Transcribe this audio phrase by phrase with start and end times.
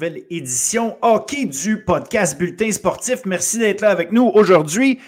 [0.00, 3.26] nouvelle édition hockey du podcast Bulletin sportif.
[3.26, 4.98] Merci d'être là avec nous aujourd'hui.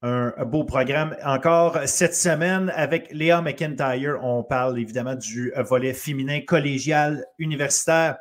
[0.00, 4.22] Un, beau programme encore cette semaine avec Léa McIntyre.
[4.22, 8.16] On parle évidemment du volet féminin collégial universitaire.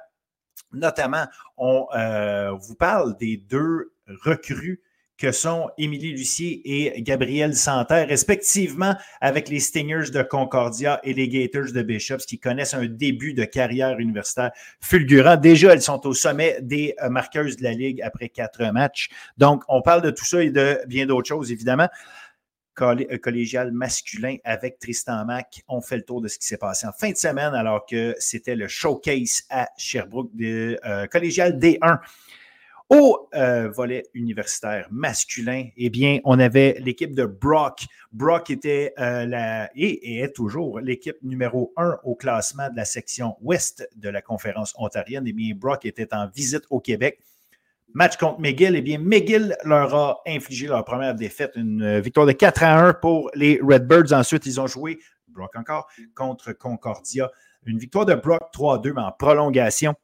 [0.71, 4.82] Notamment, on euh, vous parle des deux recrues
[5.18, 11.29] que sont Émilie Lucier et Gabriel Santerre, respectivement avec les Stingers de Concordia et les
[11.29, 14.51] Gators de Bishops, qui connaissent un début de carrière universitaire
[14.82, 15.38] fulgurant.
[15.38, 19.10] Déjà, elles sont au sommet des euh, marqueuses de la Ligue après quatre matchs.
[19.38, 21.88] Donc, on parle de tout ça et de bien d'autres choses, évidemment.
[22.82, 25.63] Euh, collégial masculin avec Tristan Mack.
[25.69, 28.13] On fait le tour de ce qui s'est passé en fin de semaine alors que
[28.19, 32.00] c'était le showcase à Sherbrooke de euh, collégial D1.
[32.89, 37.86] Au euh, volet universitaire masculin, eh bien, on avait l'équipe de Brock.
[38.11, 43.89] Brock était euh, et, est toujours l'équipe numéro un au classement de la section ouest
[43.95, 45.23] de la conférence ontarienne.
[45.25, 47.19] Eh bien, Brock était en visite au Québec.
[47.95, 52.33] Match contre McGill, eh bien, McGill leur a infligé leur première défaite, une victoire de
[52.33, 54.14] 4 à 1 pour les Redbirds.
[54.14, 54.99] Ensuite, ils ont joué,
[55.30, 57.31] Brock encore, contre Concordia.
[57.66, 59.95] Une victoire de Brock 3 2, mais en prolongation.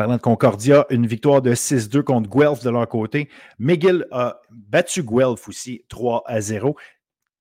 [0.00, 3.28] Parlant de Concordia, une victoire de 6-2 contre Guelph de leur côté.
[3.58, 6.74] McGill a battu Guelph aussi 3 à 0.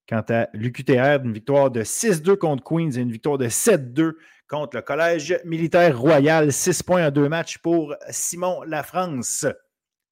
[0.10, 4.16] Quant à l'UQTR, une victoire de 6-2 contre Queens et une victoire de 7-2
[4.50, 6.52] contre le Collège militaire royal.
[6.52, 9.46] 6 points en deux matchs pour Simon Lafrance.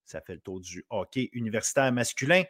[0.06, 2.44] Ça fait le tour du hockey universitaire masculin.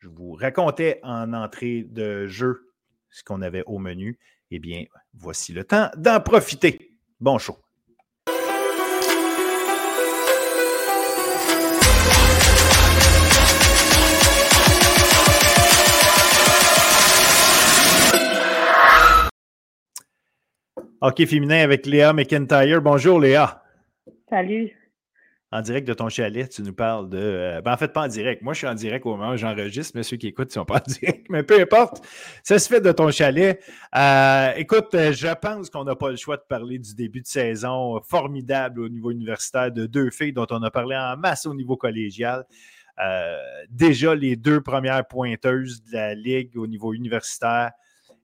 [0.00, 2.72] Je vous racontais en entrée de jeu
[3.10, 4.18] ce qu'on avait au menu.
[4.50, 6.96] Eh bien, voici le temps d'en profiter.
[7.20, 7.56] Bon show.
[21.04, 22.80] Hockey féminin avec Léa McIntyre.
[22.80, 23.60] Bonjour Léa.
[24.30, 24.70] Salut.
[25.50, 27.18] En direct de ton chalet, tu nous parles de.
[27.18, 28.40] Euh, ben en fait, pas en direct.
[28.40, 30.64] Moi, je suis en direct au moment où j'enregistre, mais ceux qui écoutent ne sont
[30.64, 31.26] pas en direct.
[31.28, 32.06] Mais peu importe,
[32.44, 33.60] ça se fait de ton chalet.
[33.96, 37.26] Euh, écoute, euh, je pense qu'on n'a pas le choix de parler du début de
[37.26, 41.54] saison formidable au niveau universitaire de deux filles dont on a parlé en masse au
[41.54, 42.44] niveau collégial.
[43.68, 47.72] déjà, les deux premières pointeuses de la Ligue au niveau universitaire.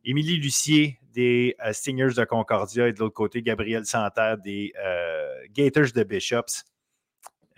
[0.04, 5.26] Émilie Lucier des euh, Stingers de Concordia et de l'autre côté, Gabriel Santerre des euh,
[5.52, 6.64] Gators de Bishops.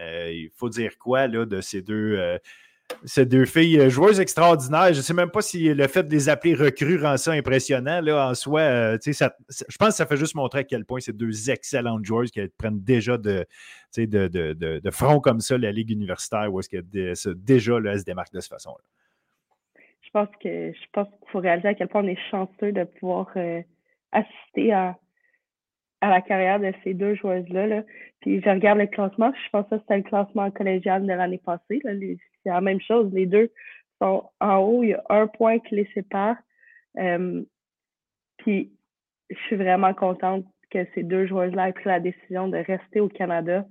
[0.01, 2.39] Euh, il faut dire quoi là, de ces deux,
[3.05, 4.95] ces deux filles joueuses extraordinaires?
[4.95, 8.01] Je ne sais même pas si le fait de les appeler recrues rend ça impressionnant.
[8.01, 11.51] Là, en soi, je pense que ça fait juste montrer à quel point ces deux
[11.51, 13.45] excellentes joueuses qui prennent déjà de,
[13.99, 16.81] de, de, de, front comme ça la Ligue universitaire où est-ce que
[17.35, 18.83] déjà là, elles se démarquent de cette façon-là
[20.13, 22.85] je pense que je pense qu'il faut réaliser à quel point on est chanceux de
[22.85, 23.63] pouvoir euh,
[24.11, 24.99] assister à,
[26.01, 27.67] à la carrière de ces deux joueuses-là.
[27.69, 27.83] Là.
[28.21, 31.81] Puis je regarde le classement, je pense que c'était le classement collégial de l'année passée.
[31.85, 33.13] C'est la même chose.
[33.13, 33.53] Les deux
[34.03, 36.37] sont en haut, il y a un point qui les sépare.
[36.99, 37.43] Euh,
[38.39, 38.73] puis
[39.31, 43.09] je suis vraiment contente que ces deux joueuses-là aient pris la décision de rester au
[43.09, 43.65] Canada,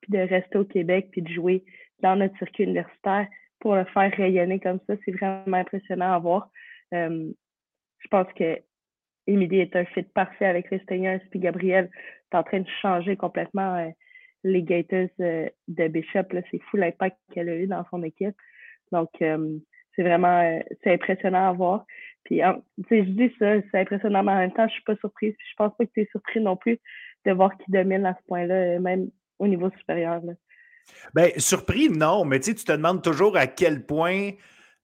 [0.00, 1.64] puis de rester au Québec, puis de jouer
[2.00, 3.28] dans notre circuit universitaire
[3.60, 4.94] pour le faire rayonner comme ça.
[5.04, 6.50] C'est vraiment impressionnant à voir.
[6.94, 7.30] Euh,
[7.98, 8.58] je pense que
[9.26, 11.90] Émilie est un fit parfait avec les Stingers, puis Gabriel
[12.32, 13.90] est en train de changer complètement euh,
[14.44, 16.28] les Gators euh, de Bishop.
[16.50, 18.36] C'est fou l'impact qu'elle a eu dans son équipe.
[18.92, 21.84] Donc, c'est vraiment c'est impressionnant à voir.
[22.22, 22.40] Puis,
[22.88, 25.34] je dis ça, c'est impressionnant, mais en même temps, je suis pas surprise.
[25.36, 26.78] Puis, je pense pas que tu es surpris non plus
[27.24, 30.22] de voir qui domine à ce point-là, même au niveau supérieur.
[31.14, 34.30] Bien, surpris, non, mais tu te demandes toujours à quel point,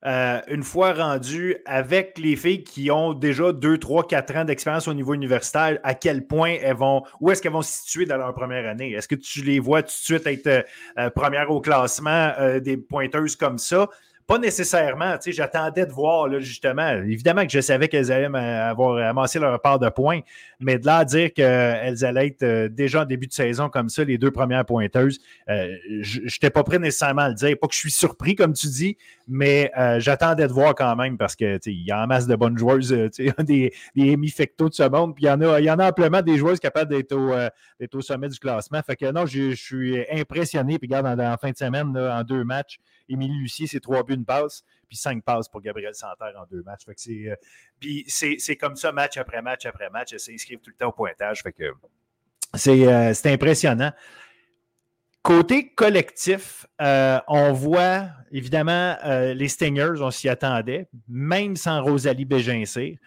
[0.04, 4.88] euh, une fois rendu avec les filles qui ont déjà 2, 3, 4 ans d'expérience
[4.88, 8.16] au niveau universitaire, à quel point elles vont, où est-ce qu'elles vont se situer dans
[8.16, 8.92] leur première année?
[8.92, 10.62] Est-ce que tu les vois tout de suite être euh,
[10.98, 13.88] euh, première au classement des pointeuses comme ça?
[14.26, 15.16] Pas nécessairement.
[15.18, 16.88] Tu sais, j'attendais de voir, là, justement.
[16.88, 20.20] Évidemment que je savais qu'elles allaient avoir amassé leur part de points,
[20.60, 23.88] mais de là à dire qu'elles allaient être euh, déjà en début de saison comme
[23.88, 27.56] ça, les deux premières pointeuses, euh, je n'étais pas prêt nécessairement à le dire.
[27.60, 28.96] Pas que je suis surpris, comme tu dis,
[29.26, 32.36] mais euh, j'attendais de voir quand même parce que il y a en masse de
[32.36, 32.92] bonnes joueuses,
[33.38, 36.22] des, des Fecto de ce monde, puis il y en a, y en a amplement
[36.22, 37.32] des joueuses capables d'être au,
[37.92, 38.80] au, sommet du classement.
[38.86, 40.78] Fait que non, je, suis impressionné.
[40.78, 42.78] Puis regarde, en, fin de semaine, en deux matchs,
[43.12, 46.62] Émilie Lucier, c'est trois buts, une passe, puis cinq passes pour Gabriel Santerre en deux
[46.62, 46.82] matchs.
[46.96, 47.36] C'est, euh,
[47.78, 50.12] puis c'est, comme ça, match après match après match.
[50.12, 51.42] Elle s'inscrivent tout le temps au pointage.
[51.42, 51.72] Que
[52.54, 53.92] c'est, euh, impressionnant.
[55.22, 62.98] Côté collectif, euh, on voit évidemment les Stingers, on s'y attendait, même sans Rosalie Bégincé,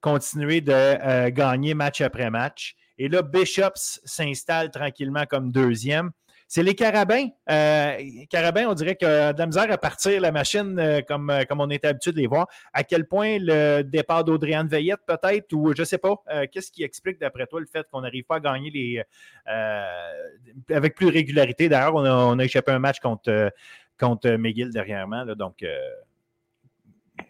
[0.00, 2.74] continuer de gagner match après match.
[2.98, 6.10] Et là, Bishops s'installe tranquillement comme deuxième.
[6.52, 7.28] C'est les carabins.
[7.48, 7.96] Euh,
[8.28, 11.60] carabins, on dirait que de la misère à partir la machine euh, comme, euh, comme
[11.60, 12.48] on est habitué de les voir.
[12.72, 16.16] À quel point le départ d'Audriane Veillette, peut-être, ou je ne sais pas,
[16.50, 19.00] qu'est-ce qui explique d'après toi le fait qu'on n'arrive pas à gagner les
[20.74, 21.68] avec plus de régularité?
[21.68, 23.52] D'ailleurs, on a, échappé un match contre,
[23.96, 25.24] contre McGill dernièrement.
[25.36, 25.68] donc, je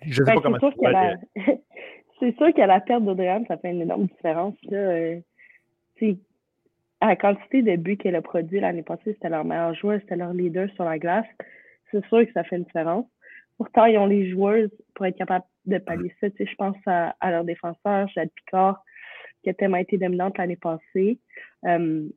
[0.07, 0.59] ne sais ben, pas comment
[2.21, 4.55] C'est sûr qu'à la perte d'Audriane, ça fait une énorme différence.
[4.71, 5.19] Là
[7.01, 10.17] à la quantité de buts qu'elle a produit l'année passée, c'était leur meilleur joueur, c'était
[10.17, 11.27] leur leader sur la glace.
[11.91, 13.07] C'est sûr que ça fait une différence.
[13.57, 16.29] Pourtant, ils ont les joueuses pour être capables de pallier ça.
[16.39, 18.83] je pense à, leur défenseur, Jade Picard,
[19.43, 21.19] qui a tellement été dominante l'année passée.
[21.65, 22.09] Euh,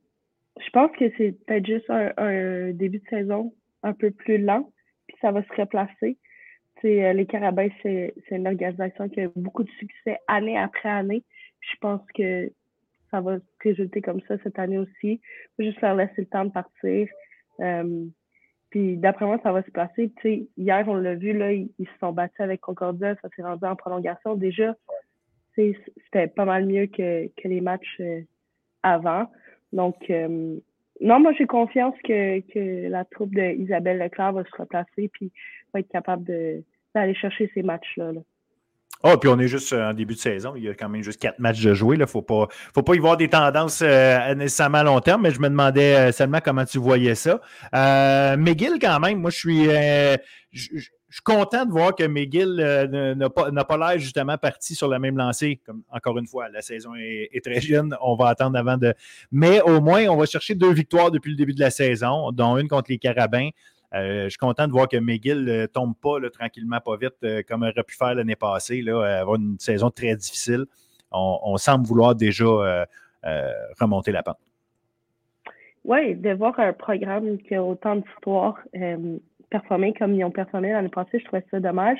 [0.60, 3.52] je pense que c'est peut-être juste un, début de saison
[3.82, 4.70] un peu plus lent,
[5.06, 6.18] puis ça va se replacer.
[6.84, 11.24] Euh, les Carabins, c'est une organisation qui a beaucoup de succès année après année.
[11.60, 12.52] Je pense que
[13.14, 15.20] ça va résulter comme ça cette année aussi.
[15.56, 17.06] Faut juste leur laisser le temps de partir.
[17.60, 18.06] Euh,
[18.70, 20.12] puis d'après moi, ça va se placer.
[20.56, 23.76] hier, on l'a vu, là, ils, se sont battus avec Concordia, ça s'est rendu en
[23.76, 24.34] prolongation.
[24.34, 24.74] Déjà,
[25.54, 28.22] c'était pas mal mieux que, les matchs euh,
[28.82, 29.30] avant.
[29.72, 30.56] Donc, euh,
[31.00, 35.30] non, moi, j'ai confiance que, la troupe d'Isabelle Leclerc va se replacer puis
[35.72, 36.24] va être capable
[36.94, 38.10] d'aller chercher ces matchs-là.
[38.10, 38.20] là
[39.04, 40.54] oh, puis on est juste euh, en début de saison.
[40.56, 41.96] Il y a quand même juste quatre matchs de jouer.
[41.96, 45.22] Il ne faut pas, faut pas y voir des tendances euh, nécessairement à long terme,
[45.22, 47.40] mais je me demandais euh, seulement comment tu voyais ça.
[48.36, 49.64] McGill, quand même, moi, je suis.
[50.50, 50.80] je
[51.18, 52.56] suis content de voir que McGill
[53.16, 55.60] n'a pas, pas l'air justement parti sur la même lancée.
[55.64, 57.96] Comme, encore une fois, la saison est, est, très jeune.
[58.00, 58.94] On va attendre avant de.
[59.30, 62.58] Mais au moins, on va chercher deux victoires depuis le début de la saison, dont
[62.58, 63.50] une contre les Carabins.
[63.94, 67.14] Euh, je suis content de voir que McGill ne euh, tombe pas tranquillement, pas vite,
[67.22, 68.82] euh, comme aurait pu faire l'année passée.
[68.82, 70.64] Là, avoir une saison très difficile.
[71.12, 72.86] On, semble vouloir déjà
[73.78, 74.38] remonter la pente.
[75.84, 78.58] Oui, de voir un programme qui a autant d'histoire
[79.48, 81.98] performer comme ils ont performé l'année passée, je trouvais ça dommage.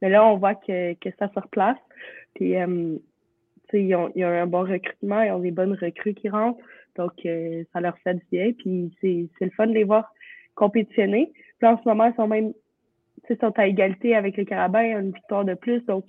[0.00, 1.76] Mais là, on voit que, ça se replace.
[2.34, 6.58] Puis, ils ont, ils, ont, un bon recrutement, ils ont des bonnes recrues qui rentrent.
[6.96, 7.12] Donc,
[7.74, 8.52] ça leur fait du bien.
[8.52, 10.10] Puis, c'est le fun de les voir
[10.56, 11.32] compétitionner.
[11.58, 12.52] Puis en ce moment, ils sont même
[13.40, 15.84] sont à égalité avec les Carabins, une victoire de plus.
[15.86, 16.04] Donc,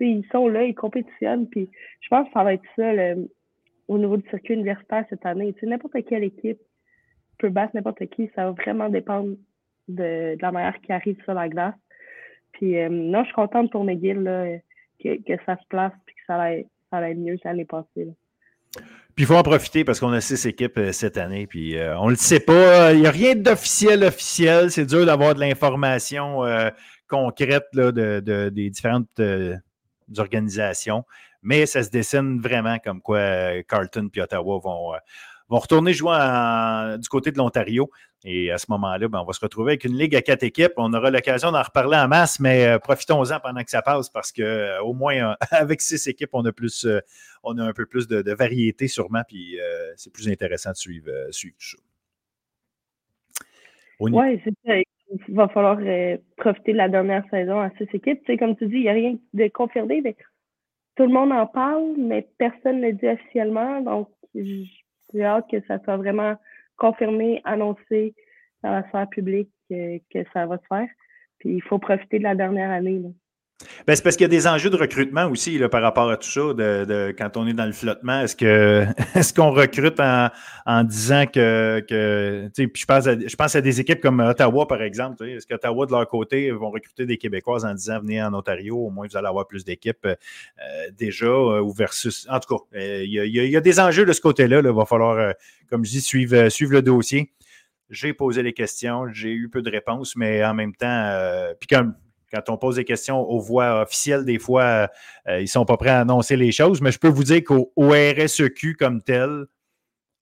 [0.00, 1.48] ils sont là, ils compétitionnent.
[1.48, 1.68] Puis
[2.00, 2.92] je pense que ça va être ça
[3.88, 5.54] au niveau du circuit universitaire cette année.
[5.62, 6.58] N'importe quelle équipe
[7.38, 8.30] peut battre n'importe qui.
[8.34, 9.36] Ça va vraiment dépendre
[9.88, 11.74] de, la manière qui arrive sur la glace.
[12.52, 14.58] Puis euh, non, je suis contente pour McGill là,
[15.02, 18.08] que, que ça se place et que ça aille, ça aille mieux que l'année passée.
[19.14, 21.46] Puis il faut en profiter parce qu'on a six équipes euh, cette année.
[21.46, 22.92] Puis euh, on ne le sait pas.
[22.94, 24.70] Il n'y a rien d'officiel officiel.
[24.70, 26.70] C'est dur d'avoir de l'information euh,
[27.08, 29.20] concrète de, des différentes
[30.16, 31.04] organisations.
[31.42, 34.92] Mais ça se dessine vraiment comme quoi Carlton et Ottawa vont,
[35.48, 36.16] vont retourner jouer
[36.98, 37.90] du côté de l'Ontario.
[38.24, 40.72] Et à ce moment-là, ben, on va se retrouver avec une ligue à quatre équipes.
[40.76, 44.30] On aura l'occasion d'en reparler en masse, mais euh, profitons-en pendant que ça passe parce
[44.30, 46.86] que euh, au moins euh, avec six équipes, on a plus,
[47.42, 49.58] on a un peu plus de, variété sûrement, puis
[49.96, 51.78] c'est plus intéressant de suivre, tout ça.
[54.00, 54.84] Oui, c'est.
[55.28, 55.76] Il va falloir
[56.38, 58.22] profiter de la dernière saison à six équipes.
[58.38, 60.02] Comme tu dis, il n'y a rien de confirmé,
[60.96, 63.82] tout le monde en parle, mais personne ne le dit officiellement.
[63.82, 66.36] Donc, j'ai hâte que ça soit vraiment
[66.76, 68.14] confirmer, annoncer
[68.62, 70.88] dans la sphère publique que, ça va se faire.
[71.38, 72.98] Puis il faut profiter de la dernière année.
[72.98, 73.14] Ben,
[73.86, 76.28] c'est parce qu'il y a des enjeux de recrutement aussi là, par rapport à tout
[76.28, 78.20] ça, de, quand on est dans le flottement.
[78.20, 78.36] Est-ce
[79.18, 81.80] est-ce qu'on recrute en, disant que,
[82.54, 85.24] puis je pense, à, je pense à des équipes comme Ottawa, par exemple.
[85.24, 88.90] Est-ce qu'Ottawa, de leur côté, vont recruter des Québécoises en disant venez en Ontario, au
[88.90, 90.14] moins vous allez avoir plus d'équipes euh,
[90.96, 92.26] déjà, euh, ou versus.
[92.30, 94.60] En tout cas, euh, il y, a, des enjeux de ce côté-là.
[94.64, 95.34] Il va falloir,
[95.68, 97.32] comme je dis, suivre, suivre le dossier.
[97.90, 101.94] J'ai posé les questions, j'ai eu peu de réponses, mais en même temps, puis comme
[102.32, 104.88] quand on pose des questions aux voix officielles, des fois,
[105.28, 106.80] euh, ils ne sont pas prêts à annoncer les choses.
[106.80, 109.46] Mais je peux vous dire qu'au RSEQ comme tel,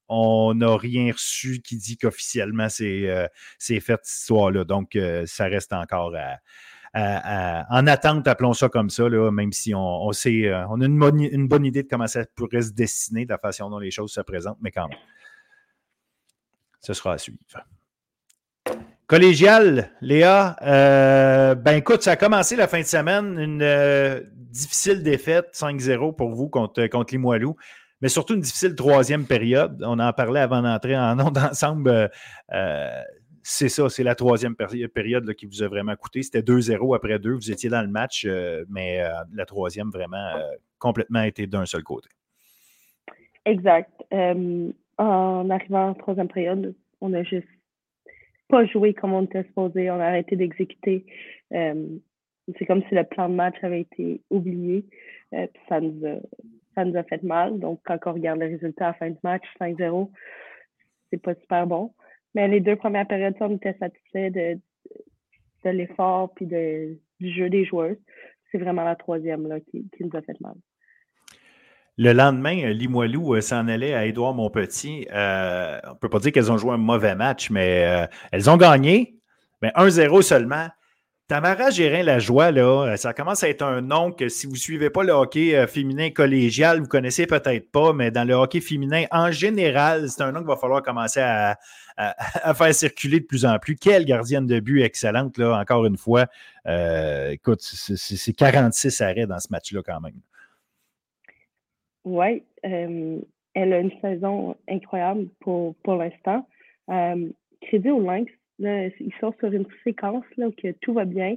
[0.09, 4.65] on n'a rien reçu qui dit qu'officiellement c'est euh, fait cette histoire-là.
[4.65, 6.13] Donc, euh, ça reste encore
[6.93, 11.47] en attente, appelons ça comme ça, même si on, sait, on a une bonne, une
[11.47, 14.21] bonne idée de comment ça pourrait se dessiner, de la façon dont les choses se
[14.21, 14.99] présentent, mais quand même,
[16.81, 17.39] ce sera à suivre.
[19.11, 24.21] Collégial, Léa, euh, ben écoute, ça a commencé la fin de semaine, une euh,
[24.53, 27.57] difficile défaite 5-0 pour vous contre, contre Limoilou,
[28.01, 29.83] mais surtout une difficile troisième période.
[29.85, 32.09] On en parlait avant d'entrer en ondes ensemble.
[32.53, 33.03] Euh,
[33.43, 36.23] c'est ça, c'est la troisième période qui vous a vraiment coûté.
[36.23, 37.33] C'était 2-0 après deux.
[37.33, 38.29] Vous étiez dans le match,
[38.69, 39.03] mais
[39.35, 40.37] la troisième vraiment
[40.79, 42.11] complètement été d'un seul côté.
[43.45, 43.91] Exact.
[44.13, 47.49] En arrivant en troisième période, on a juste
[48.51, 49.91] pas joué comme on était supposé.
[49.91, 51.07] On a arrêté d'exécuter.
[51.53, 51.87] Euh,
[52.59, 54.85] c'est comme si le plan de match avait été oublié.
[55.35, 56.17] Euh, ça, nous a,
[56.75, 57.59] ça nous a fait mal.
[57.59, 60.11] Donc, quand on regarde le résultat à la fin du match, 5-0,
[61.11, 61.93] c'est pas super bon.
[62.35, 64.61] Mais les deux premières périodes, on était satisfait de,
[65.65, 67.97] de l'effort puis de, du jeu des joueurs.
[68.51, 70.55] C'est vraiment la troisième là, qui, qui nous a fait mal.
[72.03, 75.07] Le lendemain, euh, Limoilou euh, s'en allait à Édouard Montpetit.
[75.13, 78.57] Euh, on ne peut pas dire qu'elles ont joué un mauvais match, mais elles ont
[78.57, 79.19] gagné,
[79.61, 80.69] mais 1-0 seulement.
[81.29, 84.59] Tamara Gérin La Joie, là, ça commence à être un nom que si vous ne
[84.59, 88.63] suivez pas le hockey féminin collégial, vous ne connaissez peut-être pas, mais dans le hockey
[88.63, 91.59] féminin en général, c'est un nom qu'il va falloir commencer à,
[92.55, 93.77] faire circuler de plus en plus.
[93.77, 96.27] Quelle gardienne de but excellente, encore une fois.
[96.67, 100.15] écoute, c'est 46 arrêts dans ce match-là quand même.
[102.05, 103.21] Oui, euh,
[103.55, 106.47] elle a une saison incroyable pour, pour l'instant.
[106.89, 107.29] Euh,
[107.61, 111.37] crédit au Lynx, là, ils sont sur une séquence là, que tout va bien.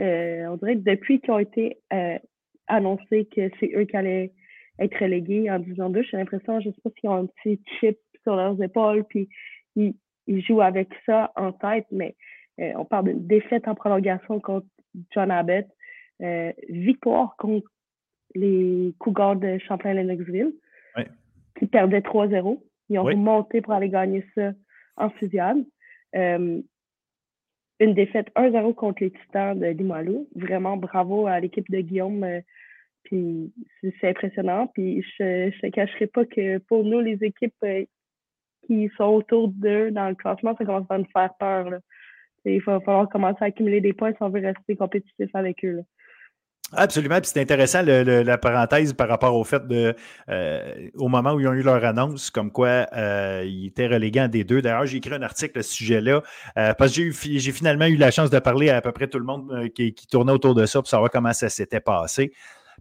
[0.00, 1.78] Euh, on dirait que depuis qu'ils ont été
[2.66, 4.32] annoncés que c'est eux qui allaient
[4.78, 7.60] être relégués en division 2, j'ai l'impression, je ne sais pas s'ils ont un petit
[7.78, 9.28] chip sur leurs épaules, puis
[9.76, 9.94] ils,
[10.26, 12.16] ils jouent avec ça en tête, mais
[12.58, 14.66] on parle d'une défaite en prolongation contre
[15.12, 15.66] John Abbott,
[16.68, 17.68] victoire contre
[18.34, 20.52] les Cougars de Champlain-Lennoxville,
[21.58, 22.60] qui perdaient 3-0.
[22.88, 24.52] Ils ont remonté pour aller gagner ça
[24.96, 25.64] en fusillade.
[26.14, 26.60] Euh,
[27.80, 30.28] une défaite 1-0 contre les Titans de Limoilou.
[30.34, 32.24] Vraiment bravo à l'équipe de Guillaume.
[32.24, 32.40] Euh,
[33.04, 33.52] puis
[34.00, 34.68] c'est impressionnant.
[34.68, 37.84] Puis je ne cacherai pas que pour nous, les équipes euh,
[38.66, 41.80] qui sont autour d'eux dans le classement, ça commence à nous faire peur.
[42.44, 45.82] Il va falloir commencer à accumuler des points si on veut rester compétitif avec eux.
[46.72, 47.20] Absolument.
[47.20, 49.94] Puis c'est intéressant la parenthèse par rapport au fait de
[50.28, 54.22] euh, au moment où ils ont eu leur annonce, comme quoi euh, ils étaient relégués
[54.22, 54.60] en D2.
[54.60, 56.22] D'ailleurs, j'ai écrit un article à ce sujet-là
[56.58, 59.18] euh, parce que j'ai finalement eu la chance de parler à à peu près tout
[59.18, 62.32] le monde qui, tournait autour de ça pour savoir comment ça s'était passé.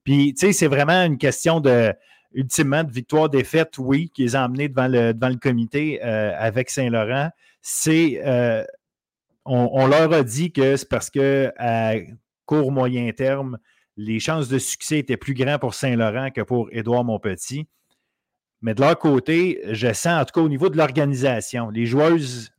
[0.04, 1.94] Puis, tu sais, c'est vraiment une question de
[2.34, 7.30] ultimement de victoire-défaite, oui, qui les a emmenés devant le, devant le comité avec Saint-Laurent.
[7.62, 8.22] C'est
[9.46, 11.94] on, on, leur a dit que c'est parce que à
[12.46, 13.58] court moyen terme,
[13.98, 17.68] les chances de succès étaient plus grands pour Saint-Laurent que pour Édouard Montpetit.
[18.62, 22.54] Mais de leur côté, je sens, en tout cas au niveau de l'organisation, les joueuses,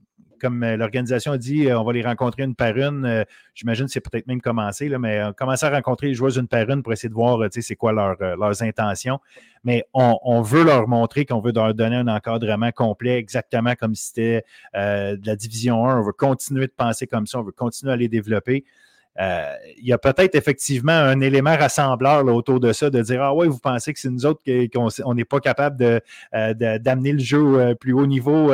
[0.44, 3.06] comme euh, l'organisation a dit, euh, on va les rencontrer une par une.
[3.06, 3.24] Euh,
[3.54, 6.48] j'imagine que c'est peut-être même commencé, là, mais on commencer à rencontrer les joueuses une
[6.48, 9.18] par une pour essayer de voir c'est quoi leurs intentions.
[9.64, 14.08] Mais on, veut leur montrer qu'on veut leur donner un encadrement complet, exactement comme si
[14.08, 16.00] c'était de la division 1.
[16.00, 18.64] On veut continuer de penser comme ça, on veut continuer à les développer.
[19.20, 23.34] Euh, il y a peut-être effectivement un élément rassembleur autour de ça, de dire Ah
[23.34, 24.42] ouais, vous pensez que c'est nous autres
[24.72, 26.00] qu'on n'est pas capable
[26.34, 28.52] euh, d'amener le jeu euh, plus haut niveau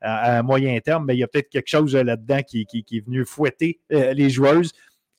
[0.00, 3.80] à, moyen terme, mais il y a peut-être quelque chose là-dedans qui, est venu fouetter
[3.90, 4.72] les joueuses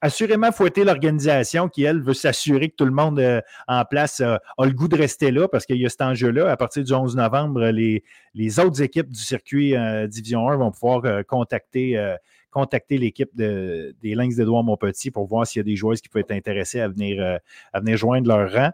[0.03, 3.23] assurément fouetter l'organisation qui, elle, veut s'assurer que tout le monde
[3.67, 6.49] en place a le goût de rester là parce qu'il y a cet enjeu-là.
[6.49, 9.75] À partir du 11 novembre, les, les autres équipes du circuit
[10.07, 12.15] Division 1 vont pouvoir contacter
[12.51, 16.09] contacter l'équipe de, des Lynx d'Edouard Montpetit pour voir s'il y a des joueurs qui
[16.09, 16.51] peuvent être
[16.89, 17.37] venir, euh,
[17.73, 18.71] à venir joindre leur rang.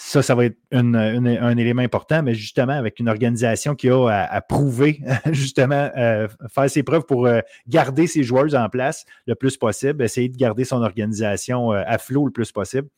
[0.00, 4.40] Ça, ça va être un élément important, mais justement, avec une organisation qui a à,
[4.40, 5.00] prouver,
[5.32, 10.04] justement, euh, faire ses preuves pour euh, garder ses joueurs en place le plus possible,
[10.04, 12.88] essayer de garder son organisation à flot le plus possible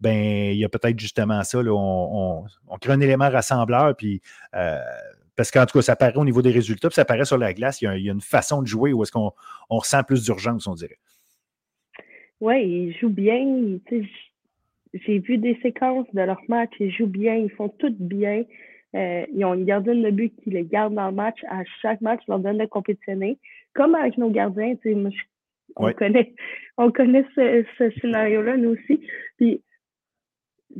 [0.00, 1.60] ben il y a peut-être justement ça.
[1.64, 2.44] on,
[2.80, 4.20] crée un élément rassembleur, puis
[5.36, 7.52] parce qu'en tout cas, ça paraît au niveau des résultats, puis ça paraît sur la
[7.52, 7.82] glace.
[7.82, 9.32] Il y a, une façon de jouer où est-ce qu'on
[9.68, 10.98] ressent plus d'urgence, on dirait.
[12.40, 13.78] Oui, ils jouent bien.
[14.92, 16.70] J'ai vu des séquences de leur match.
[16.78, 17.34] Ils jouent bien.
[17.34, 18.44] Ils font tout bien.
[18.94, 21.38] Euh, ils ont une gardienne de but qui les garde dans le match.
[21.48, 23.38] À chaque match, ils leur donne de compétitionner.
[23.74, 24.74] Comme avec nos gardiens,
[25.76, 26.32] on, connaît,
[26.78, 29.00] on connaît ce, ce scénario-là, nous aussi.
[29.38, 29.62] Puis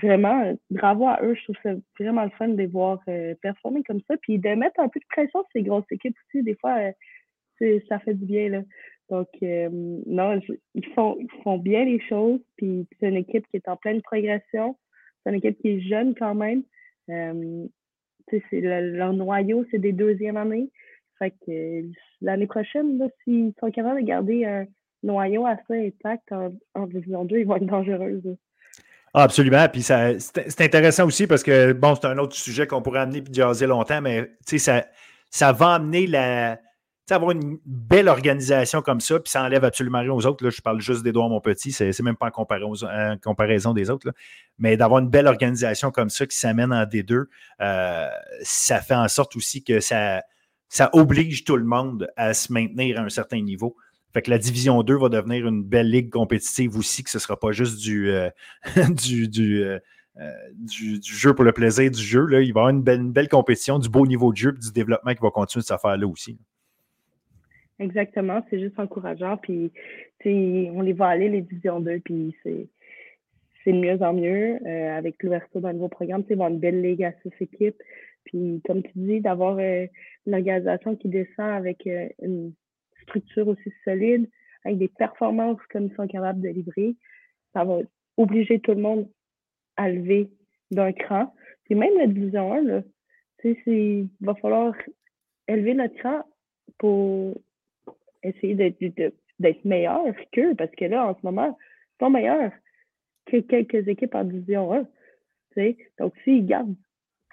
[0.00, 1.34] vraiment, bravo à eux.
[1.34, 4.16] Je trouve ça vraiment le fun de les voir euh, performer comme ça.
[4.18, 6.92] Puis de mettre un peu de pression sur ces grosses équipes aussi, des fois,
[7.60, 8.48] euh, ça fait du bien.
[8.48, 8.62] Là.
[9.10, 9.68] Donc, euh,
[10.06, 10.40] non,
[10.74, 12.40] ils font, ils font bien les choses.
[12.56, 14.76] Puis c'est une équipe qui est en pleine progression.
[15.22, 16.62] C'est une équipe qui est jeune quand même.
[17.08, 20.70] leur noyau, c'est des deuxièmes années.
[21.18, 21.82] Fait que
[22.20, 24.66] l'année prochaine, s'ils sont capables de garder un
[25.04, 28.20] noyau assez intact en, en division 2, ils vont être dangereux.
[29.16, 29.68] Ah, absolument.
[29.68, 33.32] Puis c'est intéressant aussi parce que, bon, c'est un autre sujet qu'on pourrait amener et
[33.32, 34.84] jaser longtemps, mais ça,
[35.30, 36.58] ça va amener la,
[37.10, 40.42] avoir une belle organisation comme ça, puis ça enlève absolument rien aux autres.
[40.42, 44.12] Là, je parle juste d'Edouard Monpetit, c'est, c'est même pas en, comparaison des autres.
[44.58, 47.26] Mais d'avoir une belle organisation comme ça qui s'amène en D2,
[47.60, 48.08] euh,
[48.42, 50.22] ça fait en sorte aussi que ça
[50.92, 53.76] oblige tout le monde à se maintenir à un certain niveau.
[54.14, 57.20] Fait que la Division 2 va devenir une belle ligue compétitive aussi, que ce ne
[57.20, 58.30] sera pas juste du, euh,
[58.94, 59.28] du,
[59.62, 59.78] euh,
[60.54, 62.24] du, du, jeu pour le plaisir du jeu.
[62.26, 62.40] Là.
[62.40, 65.12] Il va y avoir une belle, belle compétition, du beau niveau de jeu, du développement
[65.12, 66.38] qui va continuer de se faire là aussi.
[67.80, 69.36] Exactement, c'est juste encourageant.
[69.36, 69.72] Puis,
[70.24, 72.68] on les voit aller, les divisions 2, puis c'est,
[73.66, 76.22] de mieux en mieux euh, avec l'ouverture d'un nouveau programme.
[76.30, 77.82] Avoir une belle ligue à six équipes.
[78.24, 79.86] Puis, comme tu dis, d'avoir euh,
[80.26, 82.52] une organisation qui descend avec euh, une
[83.04, 84.28] structure aussi solide,
[84.64, 86.96] avec des performances comme ils sont capables de livrer,
[87.52, 87.80] ça va
[88.16, 89.08] obliger tout le monde
[89.76, 90.30] à lever
[90.70, 91.34] d'un cran.
[91.64, 92.82] Puis même la division 1, là,
[93.44, 94.74] il va falloir
[95.48, 96.22] élever notre cran
[96.78, 97.36] pour
[98.22, 102.52] essayer d'être meilleur qu'eux, parce que là, en ce moment, ils sont meilleurs
[103.26, 104.86] que quelques équipes en division 1.
[105.98, 106.74] Donc, s'ils gardent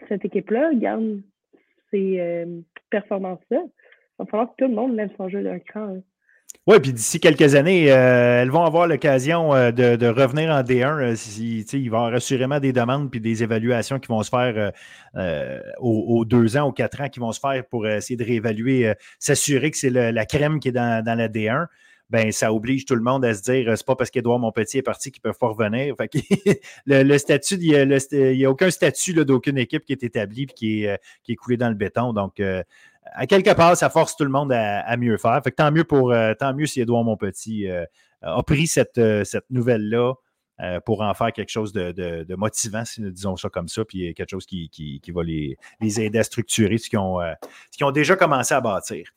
[0.07, 1.21] cette équipe-là, gardent
[1.91, 3.63] ces euh, performances-là,
[4.23, 5.95] va falloir que tout le monde lève son jeu d'un cran.
[5.95, 6.01] Hein.
[6.67, 11.15] Oui, puis d'ici quelques années, euh, elles vont avoir l'occasion euh, de, revenir en D1.
[11.73, 14.71] il va y avoir assurément des demandes puis des évaluations qui vont se faire
[15.79, 19.71] aux, deux ans, aux quatre ans qui vont se faire pour essayer de réévaluer, s'assurer
[19.71, 21.65] que c'est la crème qui est dans, la D1.
[22.11, 24.83] Ben, ça oblige tout le monde à se dire c'est pas parce qu'Edouard Monpetit est
[24.83, 25.95] parti qu'ils peuvent pas revenir.
[26.85, 30.99] le, statut, il n'y a, aucun statut d'aucune équipe qui est établi et qui est,
[31.23, 32.11] qui est coulé dans le béton.
[32.11, 32.41] Donc,
[33.03, 35.41] à quelque part, ça force tout le monde à, mieux faire.
[35.55, 37.85] Tant mieux pour euh, tant mieux si Edouard Monpetit euh,
[38.21, 40.13] a pris cette, euh, cette nouvelle-là
[40.85, 44.29] pour en faire quelque chose de, motivant, si nous disons ça comme ça, puis quelque
[44.29, 47.17] chose qui, va les, aider à structurer ce qu'ils ont,
[47.71, 49.11] ce ont déjà commencé à bâtir.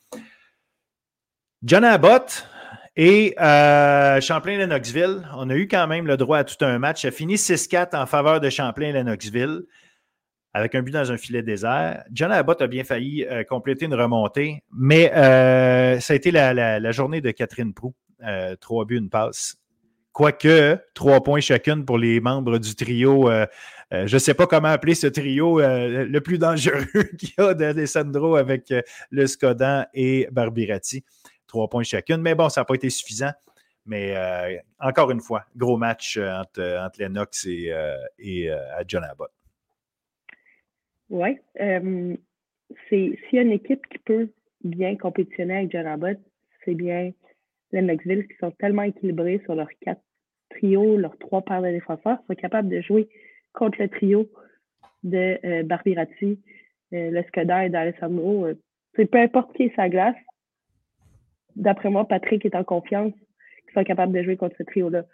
[1.62, 2.49] John Abbott
[2.97, 7.03] et Champlain-Lennoxville, on a eu quand même le droit à tout un match.
[7.03, 9.66] Ça a fini 6-4 en faveur de Champlain-Lennoxville
[10.55, 12.05] avec un but dans un filet désert.
[12.12, 16.93] John Abbott a bien failli euh, compléter une remontée, mais euh, ça a été la,
[16.93, 17.93] journée de Catherine Prou.
[18.25, 19.57] Euh, trois buts, une passe.
[20.12, 23.29] Quoique, trois points chacune pour les membres du trio.
[23.90, 26.85] je ne sais pas comment appeler ce trio le plus dangereux
[27.19, 28.73] qu'il y a d'Alessandro avec
[29.11, 31.05] le Skodan et Barbirati.
[31.49, 32.19] Trois points chacune.
[32.19, 33.33] Mais bon, ça n'a pas été suffisant.
[33.87, 34.14] Mais
[34.79, 37.73] encore une fois, gros match entre, entre Lennox et,
[38.21, 38.53] et
[38.87, 39.33] John Abbott.
[41.14, 41.38] Oui.
[41.61, 42.16] Euh,
[42.88, 44.31] s'il y a une équipe qui peut
[44.64, 46.18] bien compétitionner avec John Abbott,
[46.64, 47.12] c'est bien
[47.70, 50.03] les Knoxville qui sont tellement équilibrés sur leurs quatre
[50.50, 53.09] trios, leurs trois paires de défenseurs, sont capables de jouer
[53.53, 54.29] contre le trio
[55.05, 56.40] de euh, Barbirati,
[56.92, 58.46] euh, le Skoda et d'Alessandro.
[58.46, 58.55] Euh,
[58.96, 60.16] peu importe qui est sa glace,
[61.55, 65.05] d'après moi, Patrick est en confiance qu'ils sont capables de jouer contre ce trio-là.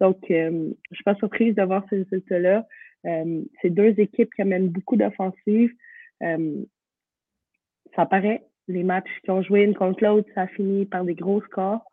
[0.00, 2.66] Donc, je ne suis pas surprise de voir ce résultat-là.
[3.06, 5.72] Euh, c'est deux équipes qui amènent beaucoup d'offensives.
[6.22, 6.64] Euh,
[7.96, 11.14] ça paraît, les matchs qui ont joué une contre l'autre, ça a fini par des
[11.14, 11.84] gros scores.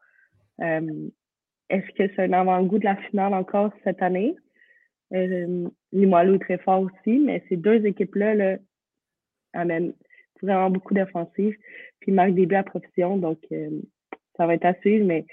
[0.61, 1.09] Euh,
[1.69, 4.35] est-ce que c'est un avant-goût de la finale encore cette année?
[5.13, 8.57] Euh, Limoilou est très fort aussi, mais ces deux équipes-là là,
[9.53, 9.93] amènent
[10.41, 11.57] vraiment beaucoup d'offensives,
[11.99, 13.39] puis marquent des buts à profession, donc
[14.35, 15.25] ça va être à suivre, mais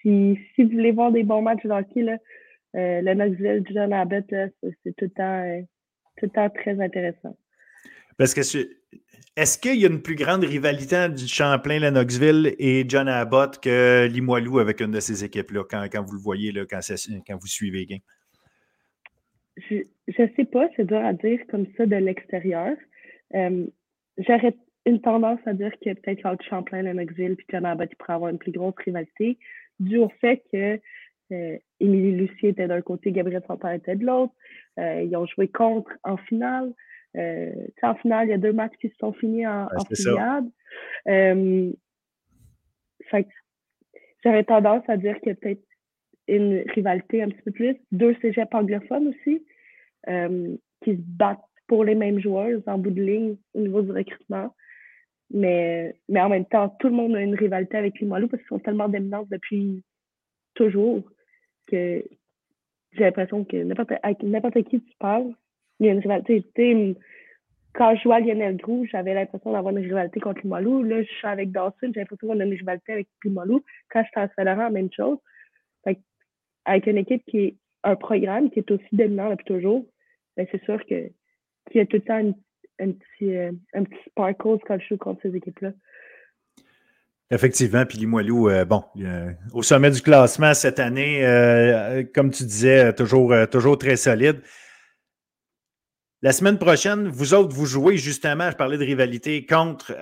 [0.00, 2.16] si, si vous voulez voir des bons matchs de hockey, là,
[2.76, 5.60] euh, le Knoxville du John Abbott, c'est tout le temps, euh,
[6.18, 7.36] tout le temps très intéressant.
[8.16, 8.40] Parce que
[9.36, 13.60] est-ce qu'il y a une plus grande rivalité du Champlain, le Knoxville et John Abbott
[13.60, 16.80] que Limoilou avec une de ces équipes-là, quand, quand, vous le voyez, là, quand,
[17.26, 18.00] quand vous suivez game?
[19.56, 22.76] Je ne sais pas, c'est dur à dire comme ça de l'extérieur.
[23.34, 23.66] Euh,
[24.18, 24.56] J'aurais
[24.86, 28.14] une tendance à dire que peut-être entre Champlain, le Knoxville et John Abbott, il pourrait
[28.14, 29.38] avoir une plus grosse rivalité,
[29.78, 30.80] dû au fait que
[31.32, 34.32] euh, Émilie Lucier était d'un côté, Gabriel Santerre était de l'autre.
[34.78, 36.72] Euh, ils ont joué contre en finale.
[37.16, 40.44] Euh, en finale, il y a deux matchs qui se sont finis en, finale.
[41.08, 41.72] Euh,
[44.22, 45.64] J'aurais tendance à dire qu'il y a peut-être
[46.28, 47.76] une rivalité un petit peu plus.
[47.90, 49.44] Deux cégeps anglophones aussi,
[50.06, 54.54] qui se battent pour les mêmes joueurs en bout de ligne au niveau du recrutement.
[55.32, 58.42] Mais, mais en même temps, tout le monde a une rivalité avec les Limoilou parce
[58.42, 59.82] qu'ils sont tellement dominants depuis
[60.54, 61.02] toujours
[61.70, 62.04] que
[62.92, 65.32] j'ai l'impression que n'importe, qui tu parles,
[65.78, 66.96] il y a une rivalité.
[67.72, 70.82] quand je jouais à Lionel Groux, j'avais l'impression d'avoir une rivalité contre Limoilou.
[70.82, 73.62] Là, je suis avec Dawson, j'ai l'impression d'avoir une rivalité avec Limoilou.
[73.90, 75.18] Quand je suis à saint même chose.
[76.64, 79.86] avec une équipe qui est un programme qui est aussi dominant depuis toujours,
[80.36, 81.12] ben c'est sûr qu'il
[81.74, 82.34] y a tout le temps
[82.80, 85.72] un, petit, euh, un petit sparkle quand je joue contre ces équipes-là.
[87.32, 88.82] Effectivement, puis Limoilou, euh, bon,
[89.52, 94.42] au sommet du classement cette année, euh, comme tu disais, toujours, toujours très solide.
[96.22, 99.94] La semaine prochaine, vous autres, vous jouez justement, je parlais de rivalité, contre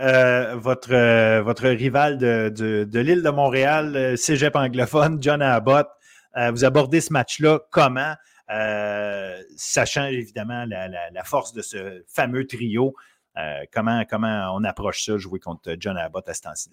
[0.57, 5.87] votre, rival de, de, l'île de Montréal, Cégep anglophone, John Abbott.
[6.35, 8.15] vous abordez ce match-là comment?
[9.55, 12.97] sachant évidemment la, force de ce fameux trio.
[13.71, 16.71] comment, comment on approche ça, jouer contre John Abbott à ce temps-ci?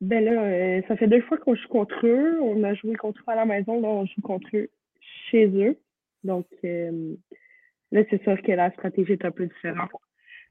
[0.00, 2.40] Ben là, euh, ça fait deux fois qu'on joue contre eux.
[2.40, 4.70] On a joué contre eux à la maison, là, on joue contre eux
[5.30, 5.78] chez eux.
[6.24, 7.14] Donc euh,
[7.92, 9.90] là, c'est sûr que la stratégie est un peu différente.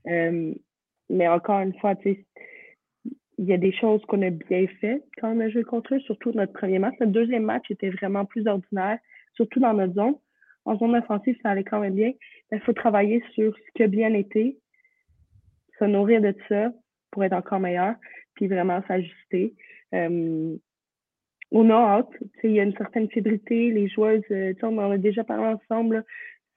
[0.08, 0.54] Euh,
[1.10, 2.26] mais encore une fois, tu
[3.40, 6.00] il y a des choses qu'on a bien faites quand on a joué contre eux,
[6.02, 6.96] surtout notre premier match.
[7.00, 9.00] Notre deuxième match était vraiment plus ordinaire,
[9.34, 10.16] surtout dans notre zone.
[10.66, 12.12] En zone offensive, ça allait quand même bien.
[12.52, 14.60] Il faut travailler sur ce qui a bien été,
[15.80, 16.74] se nourrir de ça
[17.12, 17.96] pour être encore meilleur
[18.40, 19.54] puis vraiment s'ajuster.
[19.94, 20.56] Euh,
[21.52, 22.04] on.
[22.44, 23.72] Il y a une certaine fébrilité.
[23.72, 26.06] Les joueuses, euh, on en a déjà parlé ensemble.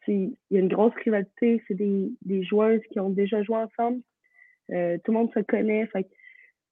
[0.06, 1.60] Il y a une grosse rivalité.
[1.66, 4.00] C'est des, des joueuses qui ont déjà joué ensemble.
[4.70, 5.86] Euh, tout le monde se connaît.
[5.86, 6.06] Fait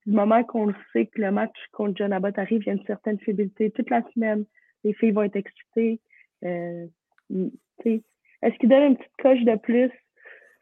[0.06, 2.74] du moment qu'on le sait que le match contre John Abbott arrive, il y a
[2.74, 3.72] une certaine fébrilité.
[3.72, 4.44] Toute la semaine,
[4.84, 5.98] les filles vont être excitées.
[6.44, 6.86] Euh,
[7.84, 9.90] Est-ce qu'ils donnent une petite coche de plus?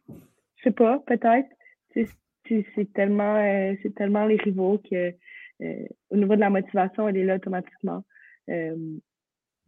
[0.08, 1.48] Je sais pas, peut-être
[2.74, 5.14] c'est tellement, euh, c'est tellement les rivaux que
[5.62, 8.04] euh, au niveau de la motivation, elle est là automatiquement.
[8.48, 8.76] Euh,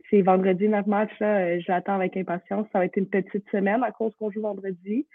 [0.09, 2.67] c'est vendredi notre match, là, je l'attends avec impatience.
[2.73, 5.07] Ça va être une petite semaine à cause qu'on joue vendredi.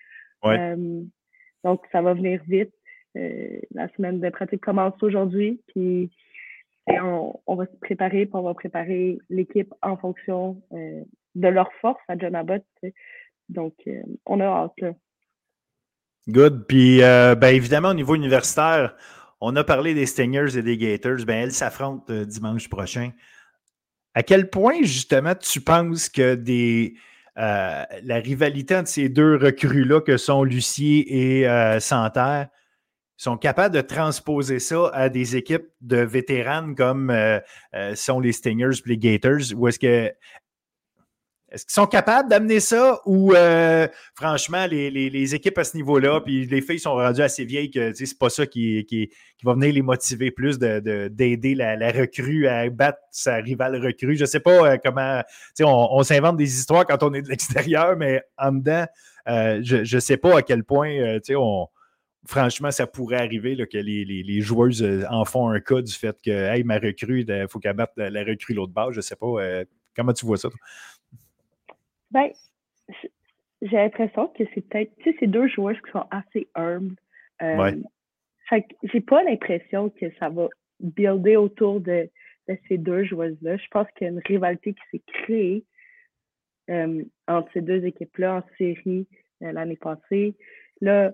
[1.63, 2.73] donc, ça va venir vite.
[3.13, 6.11] la semaine de pratique commence aujourd'hui, puis
[6.87, 12.17] on, va se préparer, puis on va préparer l'équipe en fonction de leur force à
[12.17, 12.63] John Abbott.
[13.49, 13.73] Donc,
[14.25, 14.95] on a hâte.
[16.27, 16.65] Good.
[16.67, 18.95] Puis, euh, ben, évidemment, au niveau universitaire,
[19.41, 21.23] on a parlé des Stingers et des Gators.
[21.25, 23.11] Ben, elles s'affrontent euh, dimanche prochain.
[24.15, 26.95] À quel point, justement, tu penses que des,
[27.37, 32.47] euh, la rivalité entre ces deux recrues-là, que sont Lucier et Santerre,
[33.17, 37.13] sont capables de transposer ça à des équipes de vétérans comme
[37.95, 39.53] sont les Stingers et les Gators?
[39.53, 40.13] Ou est-ce que
[41.55, 46.45] est-ce qu'ils sont capables d'amener ça ou euh, franchement, les, équipes à ce niveau-là, puis
[46.45, 49.09] les filles sont rendues assez vieilles que c'est pas ça qui, qui,
[49.41, 54.17] va venir les motiver plus d'aider de, la, recrue à battre sa rivale recrue.
[54.17, 55.21] Je sais pas euh, comment.
[55.61, 58.85] On, on s'invente des histoires quand on est de l'extérieur, mais en dedans,
[59.29, 61.67] euh, je ne sais pas à quel point on,
[62.27, 66.65] franchement, ça pourrait arriver que les, joueuses en font un cas du fait que hey,
[66.65, 68.91] ma recrue, il faut qu'elle batte la, recrue l'autre base.
[68.91, 69.63] Je ne sais pas.
[69.95, 70.49] comment tu vois ça?
[70.49, 70.59] Toi?
[72.11, 72.29] Ben,
[73.61, 76.95] j'ai l'impression que c'est peut-être, tu sais, c'est deux joueurs qui sont assez humbles.
[77.41, 77.75] Euh,
[78.49, 80.47] fait j'ai pas l'impression que ça va
[80.79, 82.09] builder autour de,
[82.67, 83.57] ces deux joueuses-là.
[83.57, 85.63] Je pense qu'il y a une rivalité qui s'est créée
[86.69, 89.07] euh, entre ces deux équipes-là en série
[89.41, 90.35] euh, l'année passée.
[90.81, 91.11] Là,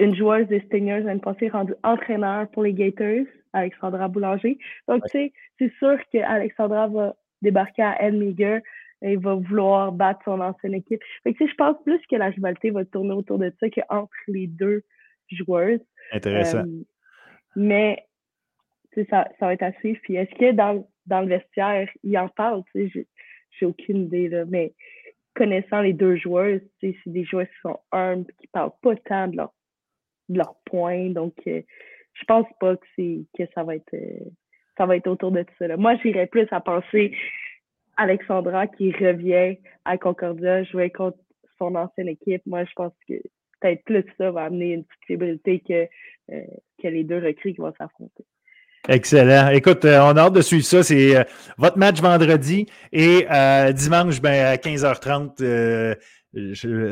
[0.00, 4.58] une joueuse des Stingers l'année passée rendue entraîneur pour les Gators, Alexandra Boulanger.
[4.88, 8.60] Donc, tu sais, c'est sûr qu'Alexandra va débarquer à Elmiger
[9.12, 11.02] il va vouloir battre son ancienne équipe.
[11.22, 14.46] Fait que, je pense plus que la rivalité va tourner autour de ça qu'entre les
[14.46, 14.82] deux
[15.30, 15.80] joueuses.
[16.12, 16.64] Intéressant.
[16.64, 16.84] Euh,
[17.56, 18.04] mais
[19.10, 19.98] ça, ça va être à suivre.
[20.02, 22.62] Puis est-ce que dans, dans le vestiaire, ils en parlent?
[22.74, 24.28] J'ai aucune idée.
[24.28, 24.74] Là, mais
[25.34, 29.36] connaissant les deux joueuses, c'est des joueuses qui sont humbles, qui parlent pas tant de
[29.36, 29.52] leur,
[30.28, 31.10] de leur points.
[31.10, 31.62] Donc, euh,
[32.14, 34.30] je pense pas que, que ça va être euh,
[34.76, 35.68] ça va être autour de tout ça.
[35.68, 35.76] Là.
[35.76, 37.16] Moi, j'irais plus à penser
[37.96, 41.18] Alexandra qui revient à Concordia jouer contre
[41.58, 42.42] son ancienne équipe.
[42.46, 43.14] Moi, je pense que
[43.60, 45.88] peut-être plus ça va amener une petite fébrilité que,
[46.34, 46.40] euh,
[46.82, 48.24] les deux recrues qui vont s'affronter.
[48.88, 49.48] Excellent.
[49.48, 50.82] Écoute, euh, on a hâte de suivre ça.
[50.82, 51.24] C'est euh,
[51.56, 53.26] votre match vendredi et
[53.72, 55.96] dimanche ben, à 15h30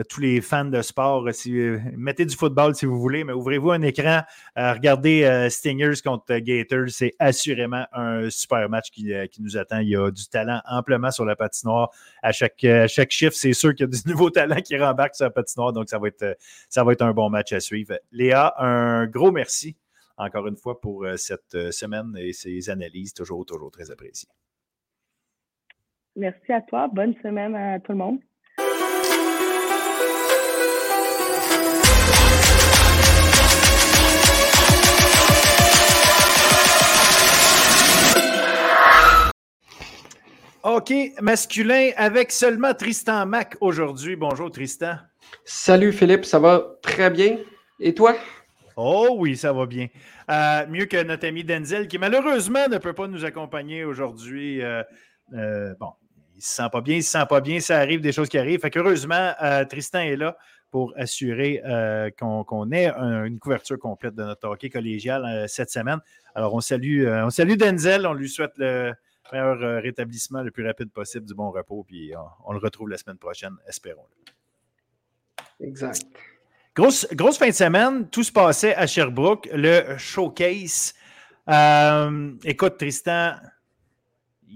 [0.08, 3.82] tous les fans de sport, euh, mettez du football si vous voulez, mais ouvrez-vous un
[3.82, 4.20] écran,
[4.56, 6.90] euh, regardez euh, Stingers contre Gators.
[6.90, 9.80] C'est assurément un super match qui, nous attend.
[9.80, 11.90] Il y a du talent amplement sur la patinoire.
[12.22, 15.24] À chaque, chaque chiffre, c'est sûr qu'il y a du nouveau talent qui rembarque sur
[15.24, 16.36] la patinoire, donc ça va être,
[16.68, 17.98] ça va être un bon match à suivre.
[18.12, 19.76] Léa, un gros merci
[20.18, 24.28] encore une fois pour cette semaine et ces analyses, toujours, toujours très appréciées.
[26.14, 26.88] Merci à toi.
[26.88, 28.18] Bonne semaine à tout le monde.
[40.82, 44.16] OK, masculin avec seulement Tristan Mac aujourd'hui.
[44.16, 44.96] Bonjour Tristan.
[45.44, 47.38] Salut Philippe, ça va très bien.
[47.78, 48.16] Et toi?
[48.74, 49.86] Oh oui, ça va bien.
[50.28, 54.60] Euh, mieux que notre ami Denzel, qui malheureusement ne peut pas nous accompagner aujourd'hui.
[54.60, 54.82] Euh,
[55.34, 55.92] euh, bon,
[56.34, 58.10] il ne se sent pas bien, il ne se sent pas bien, ça arrive, des
[58.10, 58.58] choses qui arrivent.
[58.58, 59.34] Fait qu'heureusement,
[59.70, 60.36] Tristan est là
[60.72, 61.62] pour assurer
[62.18, 66.00] qu'on ait une couverture complète de notre hockey collégial cette semaine.
[66.34, 68.94] Alors, on salue, on salue Denzel, on lui souhaite le
[69.32, 72.12] meilleur rétablissement le plus rapide possible, du bon repos, puis
[72.44, 75.66] on le retrouve la semaine prochaine, espérons-le.
[75.66, 76.04] Exact.
[76.74, 80.94] Grosse, grosse fin de semaine, tout se passait à Sherbrooke, le showcase.
[81.48, 83.34] Euh, écoute, Tristan,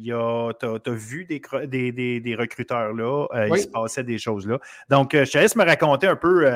[0.05, 4.59] tu as, vu des, des, recruteurs là, euh, il se passait des choses là.
[4.91, 6.49] Donc, euh, je te laisse me raconter un peu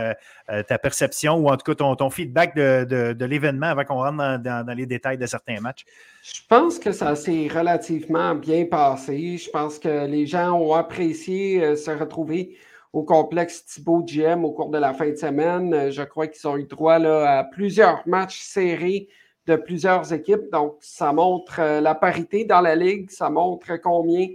[0.66, 4.66] ta perception ou en tout cas ton, ton feedback de, l'événement avant qu'on rentre dans,
[4.66, 5.85] dans, les détails de certains matchs.
[6.22, 9.38] Je pense que ça s'est relativement bien passé.
[9.38, 12.57] Je pense que les gens ont apprécié se retrouver
[12.92, 15.72] au complexe Thibaut GM au cours de la fin de semaine.
[15.72, 19.09] Euh, je crois qu'ils ont eu droit là, à plusieurs matchs serrés
[19.51, 20.51] de plusieurs équipes.
[20.53, 23.11] Donc, ça montre euh, la parité dans la ligue.
[23.11, 24.29] Ça montre combien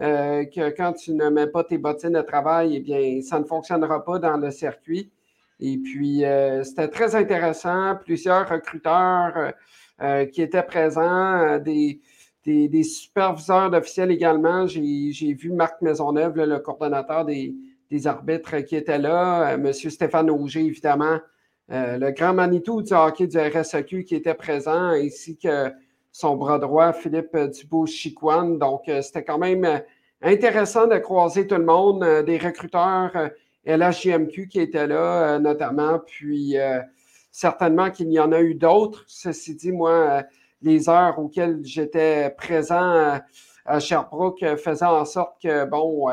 [0.00, 3.44] euh, que quand tu ne mets pas tes bottines de travail, eh bien, ça ne
[3.44, 5.10] fonctionnera pas dans le circuit.
[5.62, 6.24] Et puis,
[6.62, 7.94] c'était très intéressant.
[8.02, 9.52] Plusieurs recruteurs
[10.32, 12.00] qui étaient présents, des,
[12.46, 14.66] des, superviseurs d'officiels également.
[14.66, 17.54] J'ai vu Marc Maisonneuve, le coordonnateur des,
[17.90, 19.50] des arbitres qui étaient là.
[19.50, 19.72] Euh, M.
[19.72, 21.18] Stéphane Auger, évidemment,
[21.70, 25.72] euh, le grand Manitou du hockey du RSEQ qui était présent, ainsi que
[26.10, 28.58] son bras droit, Philippe Dubois-Chicoine.
[28.58, 29.82] Donc, euh, c'était quand même
[30.20, 33.12] intéressant de croiser tout le monde, des recruteurs
[33.64, 36.56] LHJMQ qui étaient là, notamment, puis
[37.30, 39.04] certainement qu'il y en a eu d'autres.
[39.06, 40.24] Ceci dit, moi,
[40.60, 43.18] les heures auxquelles j'étais présent
[43.64, 46.08] à Sherbrooke faisaient en sorte que, bon,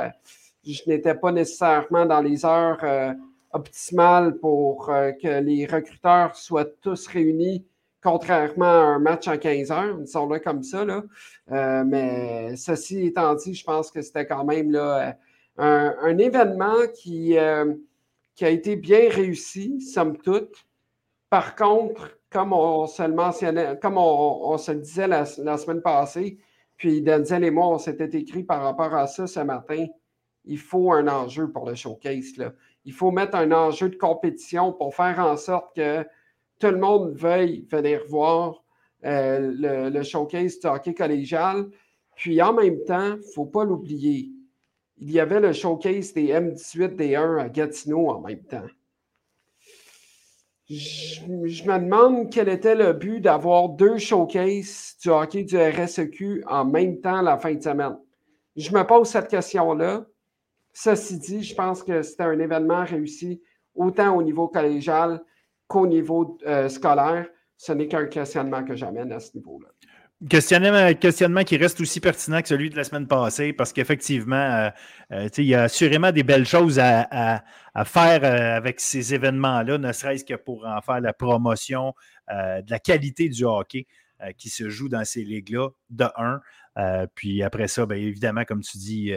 [0.65, 3.13] je n'étais pas nécessairement dans les heures
[3.53, 7.65] euh, optimales pour euh, que les recruteurs soient tous réunis,
[8.01, 9.97] contrairement à un match en 15 heures.
[9.99, 10.85] Ils sont là comme ça.
[10.85, 11.03] Là.
[11.51, 15.17] Euh, mais ceci étant dit, je pense que c'était quand même là,
[15.57, 17.35] un, événement qui,
[18.35, 20.65] qui a été bien réussi, somme toute.
[21.29, 25.81] Par contre, comme on se le mentionnait, comme on, se le disait la, la, semaine
[25.81, 26.37] passée,
[26.77, 29.87] puis Denzel et moi, on s'était écrit par rapport à ça ce matin
[30.47, 32.37] il faut un enjeu pour le showcase.
[32.37, 32.53] Là.
[32.87, 36.05] Il faut mettre un enjeu de compétition pour faire en sorte que
[36.57, 38.63] tout le monde veuille venir voir
[39.03, 41.67] euh, le, showcase du hockey collégial.
[42.15, 44.31] Puis en même temps, il ne faut pas l'oublier,
[44.99, 48.65] il y avait le showcase des M18 D1 à Gatineau en même temps.
[50.69, 56.45] Je, je, me demande quel était le but d'avoir deux showcases du hockey du RSEQ
[56.47, 57.97] en même temps la fin de semaine.
[58.55, 60.05] Je me pose cette question-là.
[60.79, 63.41] Ceci dit, je pense que c'était un événement réussi
[63.73, 65.23] autant au niveau collégial
[65.65, 67.25] qu'au niveau euh, scolaire.
[67.57, 69.69] Ce n'est qu'un questionnement que j'amène à ce niveau-là.
[70.29, 74.69] Questionnement, questionnement qui reste aussi pertinent que celui de la semaine passée, parce qu'effectivement, euh,
[75.13, 77.43] euh, il y a assurément des belles choses à,
[77.83, 81.95] faire avec ces événements-là, ne serait-ce que pour en faire la promotion
[82.29, 83.87] de la qualité du hockey
[84.37, 86.41] qui se joue dans ces ligues-là, de un.
[87.15, 89.13] puis après ça, bien évidemment, comme tu dis,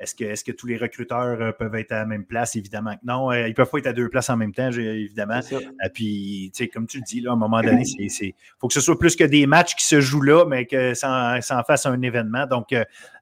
[0.00, 2.56] est-ce que, est que, tous les recruteurs euh, peuvent être à la même place?
[2.56, 3.30] Évidemment que non.
[3.30, 5.40] Euh, ils ne peuvent pas être à deux places en même temps, évidemment.
[5.52, 5.58] Euh,
[5.92, 8.74] puis, tu sais, comme tu le dis, là, à un moment donné, il faut que
[8.74, 11.84] ce soit plus que des matchs qui se jouent là, mais que ça en, fasse
[11.84, 12.46] un événement.
[12.46, 12.74] Donc,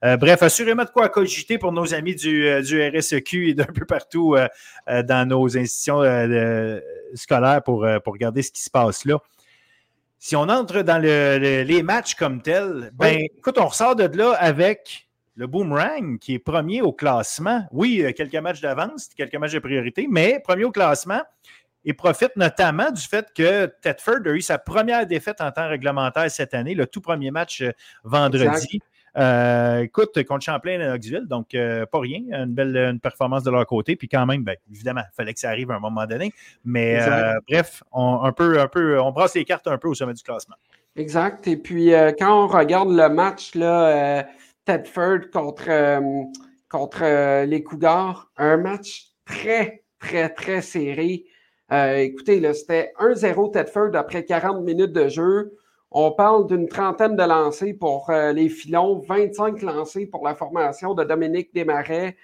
[0.03, 4.37] bref, assurément de quoi cogiter pour nos amis du, du RSEQ et d'un peu partout
[4.87, 6.03] dans nos institutions
[7.15, 9.19] scolaires pour, pour regarder ce qui se passe là.
[10.19, 15.09] Si on entre dans les matchs comme tels, ben, écoute, on ressort de là avec
[15.37, 17.65] le Boomerang, qui est premier au classement.
[17.71, 21.23] Oui, quelques matchs d'avance, quelques matchs de priorité, mais premier au classement
[21.85, 26.31] et profite notamment du fait que Tedford a eu sa première défaite en temps réglementaire
[26.31, 27.71] cette année, le tout premier match euh,
[28.05, 28.81] vendredi.
[29.19, 33.67] Euh, écoute, contre Champlain et Knoxville, donc euh, pas rien, une belle performance de leur
[33.67, 33.97] côté.
[33.97, 36.33] Puis quand même, bien, évidemment, il fallait que ça arrive à un moment donné.
[36.65, 36.99] Mais
[37.49, 40.23] bref, on, un peu, un peu, on brasse les cartes un peu au sommet du
[40.23, 40.57] classement.
[40.97, 41.47] Exact.
[41.47, 44.25] Et puis quand on regarde le match, là,
[44.69, 46.01] Tedford contre, euh,
[46.69, 48.31] contre euh, les Cougars.
[48.37, 51.25] Un match très, très, très serré.
[51.73, 55.57] Euh, écoutez, c'était 1-0 Tedford après 40 minutes de jeu.
[55.91, 61.03] On parle d'une trentaine de lancés pour les filons, 25 lancés pour la formation de
[61.03, 62.17] Dominique Desmarais.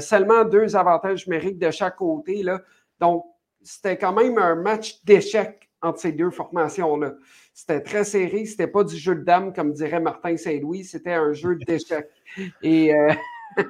[0.00, 2.42] seulement deux avantages numériques de chaque côté.
[2.42, 2.60] Là.
[3.00, 3.26] Donc,
[3.62, 7.14] c'était quand même un match d'échec entre ces deux formations-là.
[7.52, 8.46] C'était très serré.
[8.46, 10.84] C'était pas du jeu de dames, comme dirait Martin Saint-Louis.
[10.84, 12.10] C'était un jeu d'échecs.
[12.62, 13.12] Et, euh,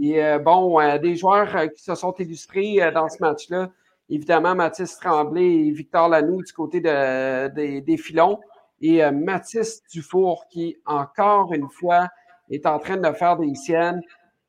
[0.00, 3.70] et euh, bon, euh, des joueurs qui se sont illustrés dans ce match-là.
[4.10, 8.38] évidemment Mathis Tremblay et Victor Lanoux du côté des filons.
[8.80, 12.08] Et euh, Mathis Dufour qui, encore une fois,
[12.50, 14.00] est en train de faire des siennes.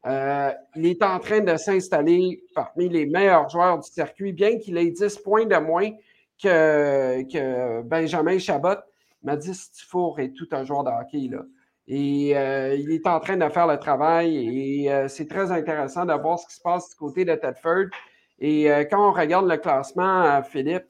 [0.06, 4.78] Euh, il est en train de s'installer parmi les meilleurs joueurs du circuit, bien qu'il
[4.78, 5.90] ait 10 points de moins
[6.42, 8.78] que, Benjamin Chabot.
[9.24, 11.30] Mathis Dufour est tout un joueur de hockey.
[11.30, 11.44] Là.
[11.88, 16.14] Et euh, il est en train de faire le travail et c'est très intéressant de
[16.14, 17.88] voir ce qui se passe du côté de Tedford.
[18.40, 20.86] Et quand on regarde le classement, Philippe,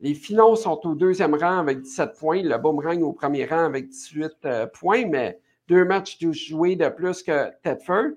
[0.00, 3.88] les Filons sont au deuxième rang avec 17 points, le Boomerang au premier rang avec
[3.88, 8.12] 18 euh, points, mais deux matchs joués de plus que Tedford.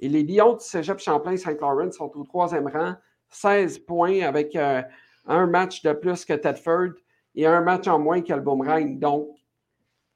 [0.00, 2.94] Et les Lions du Cégep Champlain-Saint-Laurent sont au troisième rang,
[3.28, 4.82] 16 points avec euh,
[5.26, 6.94] un match de plus que Tedford
[7.36, 8.98] et un match en moins que le Boomerang.
[8.98, 9.28] Donc,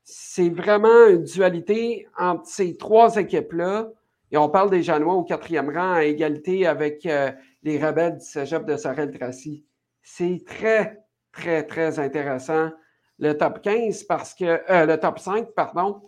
[0.02, 3.90] c'est vraiment une dualité entre ces trois équipes-là.
[4.32, 7.30] Et on parle des Janois au quatrième rang à égalité avec euh,
[7.62, 9.64] les rebelles du Cégep de Sorel-Tracy
[10.08, 12.70] c'est très, très, très intéressant.
[13.18, 16.00] Le top 15 parce que euh, le top 5, pardon,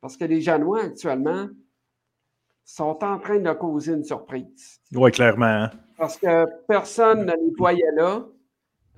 [0.00, 1.48] parce que les Janois actuellement
[2.64, 4.80] sont en train de causer une surprise.
[4.94, 5.44] Oui, clairement.
[5.44, 5.70] Hein.
[5.98, 8.24] Parce que personne ne les voyait là.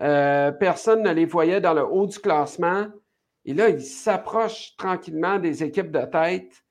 [0.01, 2.87] Euh, personne ne les voyait dans le haut du classement.
[3.45, 6.65] Et là, ils s'approchent tranquillement des équipes de tête.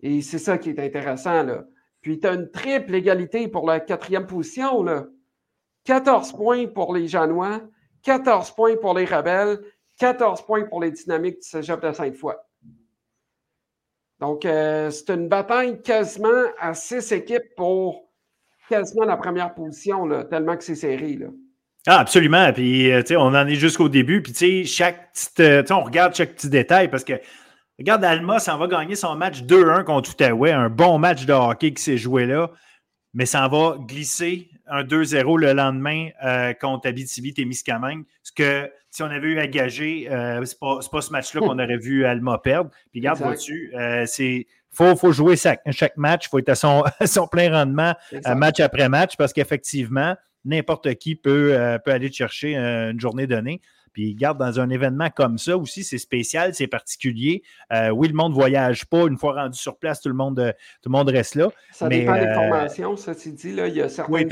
[0.00, 1.44] Et c'est ça qui est intéressant.
[1.44, 1.64] Là.
[2.00, 4.82] Puis tu as une triple égalité pour la quatrième position.
[4.82, 5.06] Là.
[5.84, 7.60] 14 points pour les Janois,
[8.02, 9.60] 14 points pour les Rebelles,
[9.98, 12.34] 14 points pour les Dynamiques du Cégep de Sainte-Foy.
[14.20, 18.08] Donc, euh, c'est une bataille quasiment à six équipes pour
[18.68, 21.16] quasiment la première position, là, tellement que c'est serré.
[21.16, 21.26] Là.
[21.86, 22.52] Ah, absolument.
[22.52, 24.22] Puis, euh, on en est jusqu'au début.
[24.22, 27.14] Puis, tu sais, chaque euh, on regarde chaque petit détail parce que,
[27.78, 31.74] regarde, Alma ça va gagner son match 2-1 contre Outaouais, un bon match de hockey
[31.74, 32.52] qui s'est joué là,
[33.14, 38.04] mais ça va glisser un 2-0 le lendemain euh, contre Abitibi-Témiscamingue.
[38.22, 41.58] Ce que si on avait eu à gager, euh, ce n'est pas, ce match-là qu'on
[41.58, 42.70] aurait vu Alma perdre.
[42.90, 44.46] Puis regarde, vois-tu, euh, c'est.
[44.74, 47.92] Faut, faut jouer chaque, chaque match, il faut être à son, son plein rendement
[48.34, 51.54] match après match parce qu'effectivement, n'importe qui peut,
[51.84, 53.60] peut aller chercher une journée donnée.
[53.92, 57.42] Puis, garde, dans un événement comme ça aussi, c'est spécial, c'est particulier.
[57.72, 59.06] Euh, oui, le monde ne voyage pas.
[59.06, 61.48] Une fois rendu sur place, tout le monde, tout le monde reste là.
[61.72, 63.52] Ça dépend des euh, formations, ça dit.
[63.52, 63.68] Là.
[63.68, 64.28] Il y a certaines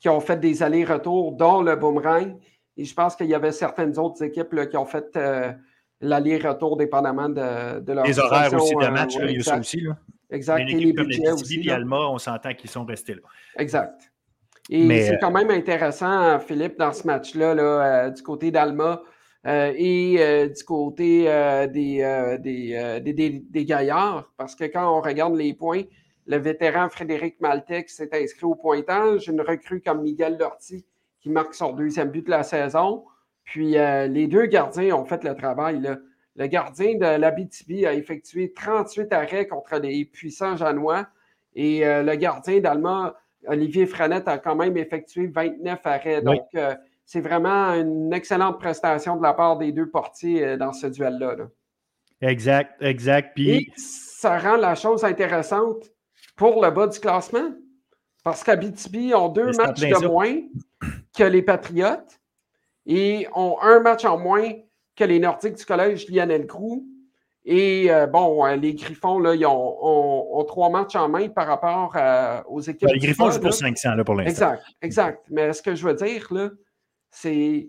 [0.00, 2.36] qui ont fait des allers-retours dans le boomerang.
[2.76, 5.52] Et je pense qu'il y avait certaines autres équipes qui ont fait euh,
[6.00, 9.80] l'aller-retour dépendamment de, de leur Les horaires aussi de match, il y a ça aussi.
[9.80, 9.96] Là.
[10.30, 10.68] Exact.
[10.68, 13.20] Comme les aussi, Alma, on s'entend qu'ils sont restés là.
[13.58, 14.12] Exact.
[14.70, 17.62] Et c'est euh, quand même intéressant, Philippe, dans ce match-là, là,
[18.06, 19.02] euh, du côté d'Alma
[19.46, 21.24] euh, et du côté
[21.70, 25.82] des, des, des, Gaillards, parce que quand on regarde les points,
[26.26, 30.86] le vétéran Frédéric Maltec s'est inscrit au pointage, une recrue comme Miguel Lorty
[31.20, 33.04] qui marque son deuxième but de la saison.
[33.44, 35.80] Puis les deux gardiens ont fait le travail.
[35.80, 35.98] Là.
[36.36, 41.06] Le gardien de l'Abitibi a effectué 38 arrêts contre les puissants Janois
[41.54, 43.14] et le gardien d'Alma
[43.46, 46.22] Olivier Franette a quand même effectué 29 arrêts.
[46.22, 50.72] Donc, euh, c'est vraiment une excellente prestation de la part des deux portiers euh, dans
[50.72, 51.36] ce duel-là.
[52.20, 53.32] Exact, exact.
[53.34, 53.50] Puis...
[53.50, 55.90] Et ça rend la chose intéressante
[56.36, 57.52] pour le bas du classement.
[58.22, 60.34] Parce qu'Abitibi ont deux matchs de moins
[61.16, 62.20] que les Patriotes
[62.86, 64.50] et ont un match en moins
[64.96, 66.86] que les Nordiques du collège Lionel Groux
[67.44, 71.94] et euh, bon, euh, les Griffons, là, ils ont, trois matchs en main par rapport
[72.48, 72.88] aux équipes.
[72.90, 74.52] les Griffons jouent pour 500 là, pour l'instant.
[74.52, 75.26] Exact, exact.
[75.30, 76.50] Mais ce que je veux dire, là,
[77.10, 77.68] c'est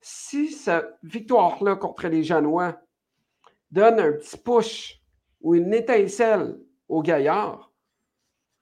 [0.00, 2.76] si cette victoire-là contre les Janois
[3.70, 5.00] donne un petit push
[5.40, 7.72] ou une étincelle aux Gaillards,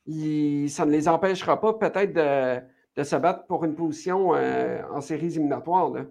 [0.06, 5.26] ça ne les empêchera pas peut-être de, se battre pour une position euh, en séries
[5.26, 5.90] éliminatoires.
[5.90, 6.04] Là.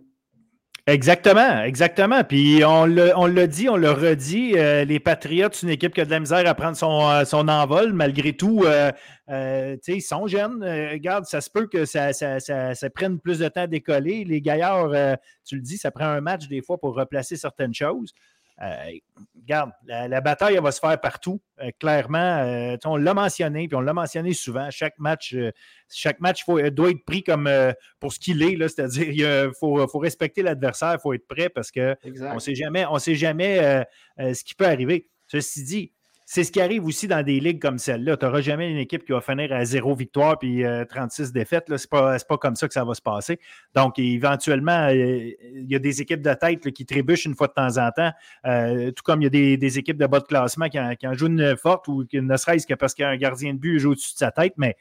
[0.89, 2.23] Exactement, exactement.
[2.23, 6.05] Puis on l'a dit, on l'a redit, euh, les Patriots, c'est une équipe qui a
[6.05, 7.93] de la misère à prendre son, euh, son envol.
[7.93, 8.91] Malgré tout, euh,
[9.87, 10.63] ils sont jeunes.
[10.63, 14.23] regarde, ça se peut que ça, ça, prenne plus de temps à décoller.
[14.25, 18.11] Les gaillards, tu le dis, ça prend un match des fois pour replacer certaines choses.
[18.61, 18.91] Euh,
[19.41, 21.41] regarde, la, bataille, elle va se faire partout.
[21.61, 24.69] Euh, clairement, euh, on l'a mentionné, puis on l'a mentionné souvent.
[24.69, 25.35] Chaque match,
[25.89, 27.49] chaque match faut, doit être pris comme
[27.99, 31.71] pour ce qu'il est, c'est-à-dire il faut, faut, respecter l'adversaire, il faut être prêt parce
[31.71, 33.85] qu'on ne sait jamais, on sait jamais
[34.17, 35.09] ce qui peut arriver.
[35.27, 35.91] Ceci dit,
[36.31, 38.15] c'est ce qui arrive aussi dans des ligues comme celle-là.
[38.15, 41.65] Tu n'auras jamais une équipe qui va finir à zéro victoire puis 36 euh, défaites.
[41.67, 43.39] Ce n'est pas, pas, comme ça que ça va se passer.
[43.73, 47.53] Donc, éventuellement, euh, il y a des équipes de tête qui trébuchent une fois de
[47.53, 48.11] temps en temps,
[48.45, 51.29] euh, tout comme il y a des, équipes de bas de classement qui en, jouent
[51.29, 53.79] une forte ou qui ne serait-ce que parce qu'il y a un gardien de but
[53.79, 54.53] joue au-dessus de sa tête.
[54.57, 54.77] Mais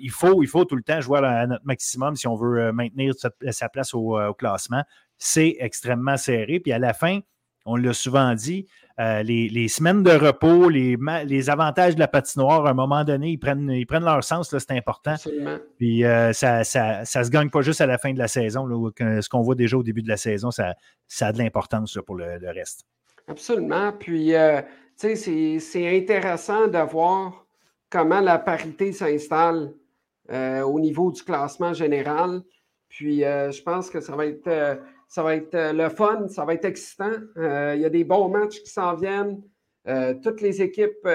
[0.00, 3.12] il, faut, il faut tout le temps jouer à notre maximum si on veut maintenir
[3.50, 4.82] sa, place au, classement.
[5.18, 6.58] C'est extrêmement serré.
[6.58, 7.20] Puis à la fin,
[7.66, 8.66] on l'a souvent dit,
[8.98, 13.38] les, semaines de repos, les, les, avantages de la patinoire, à un moment donné, ils
[13.38, 15.14] prennent, ils prennent leur sens, c'est important.
[15.78, 18.66] Puis ça ne se gagne pas juste à la fin de la saison.
[18.68, 20.74] ce qu'on voit déjà au début de la saison, ça,
[21.06, 22.84] ça a de l'importance pour le, le, reste.
[23.28, 23.92] Absolument.
[23.92, 24.32] Puis
[24.96, 27.46] c'est intéressant de voir
[27.90, 29.72] comment la parité s'installe
[30.30, 32.42] euh, au niveau du classement général.
[32.88, 34.76] Puis euh, je pense que ça va être, euh,
[35.08, 37.10] ça va être le fun, ça va être excitant.
[37.36, 39.42] il y a des bons matchs qui s'en viennent.
[40.22, 41.08] toutes les équipes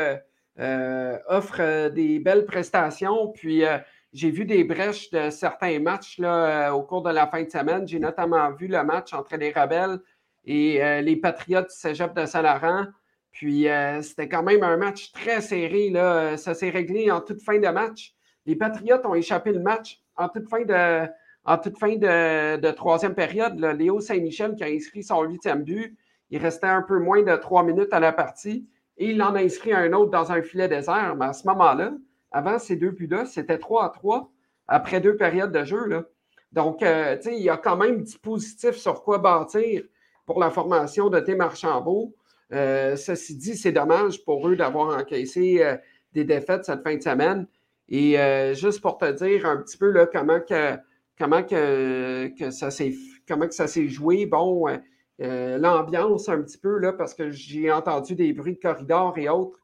[1.27, 3.29] offrent des belles prestations.
[3.29, 3.63] Puis
[4.11, 7.87] j'ai vu des brèches de certains matchs au cours de la fin de semaine.
[7.87, 9.99] J'ai notamment vu le match entre les Rebelles
[10.43, 12.87] et les Patriotes du Cégep de Saint-Laurent.
[13.33, 15.91] Puis euh, c'était quand même un match très serré.
[16.37, 18.13] Ça s'est réglé en toute fin de match.
[18.45, 21.09] Les Patriotes ont échappé le match en toute fin de,
[21.45, 23.59] en toute fin de, troisième période.
[23.59, 25.97] Léo Saint-Michel qui a inscrit son huitième but.
[26.29, 28.67] Il restait un peu moins de trois minutes à la partie
[28.97, 31.15] et il en a inscrit un autre dans un filet désert.
[31.17, 31.93] Mais à ce moment-là,
[32.31, 34.31] avant ces deux buts-là, c'était 3 à 3
[34.67, 36.07] après deux périodes de jeu.
[36.51, 39.83] Donc, euh, sais, il y a quand même du positif sur quoi bâtir
[40.25, 42.13] pour la formation de Tim Archambault.
[42.51, 45.75] Euh, ceci dit, c'est dommage pour eux d'avoir encaissé euh,
[46.13, 47.47] des défaites cette fin de semaine.
[47.89, 48.15] Et
[48.55, 50.77] juste pour te dire un petit peu comment, que,
[51.23, 54.67] comment, que, que ça s'est joué, bon,
[55.19, 59.57] l'ambiance un petit peu, là, parce que j'ai entendu des bruits de corridor et autres.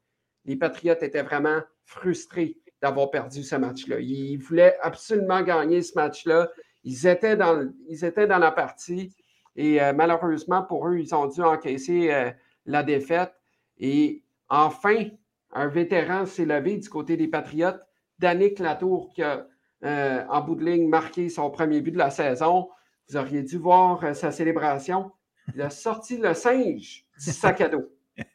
[0.46, 4.00] Les Patriotes étaient vraiment frustrés d'avoir perdu ce match-là.
[4.00, 6.48] Ils voulaient absolument gagner ce match-là.
[6.82, 9.14] Ils étaient, dans, ils étaient dans la partie
[9.54, 12.32] et malheureusement pour eux, ils ont dû encaisser
[12.64, 13.34] la défaite.
[13.76, 15.10] Et enfin,
[15.52, 17.82] un vétéran s'est levé du côté des Patriotes,
[18.18, 19.46] Danick Latour, qui a,
[19.84, 22.68] euh, en bout de ligne, marqué son premier but de la saison.
[23.08, 25.12] Vous auriez dû voir euh, sa célébration.
[25.54, 27.90] Il a sorti le singe du sac à dos.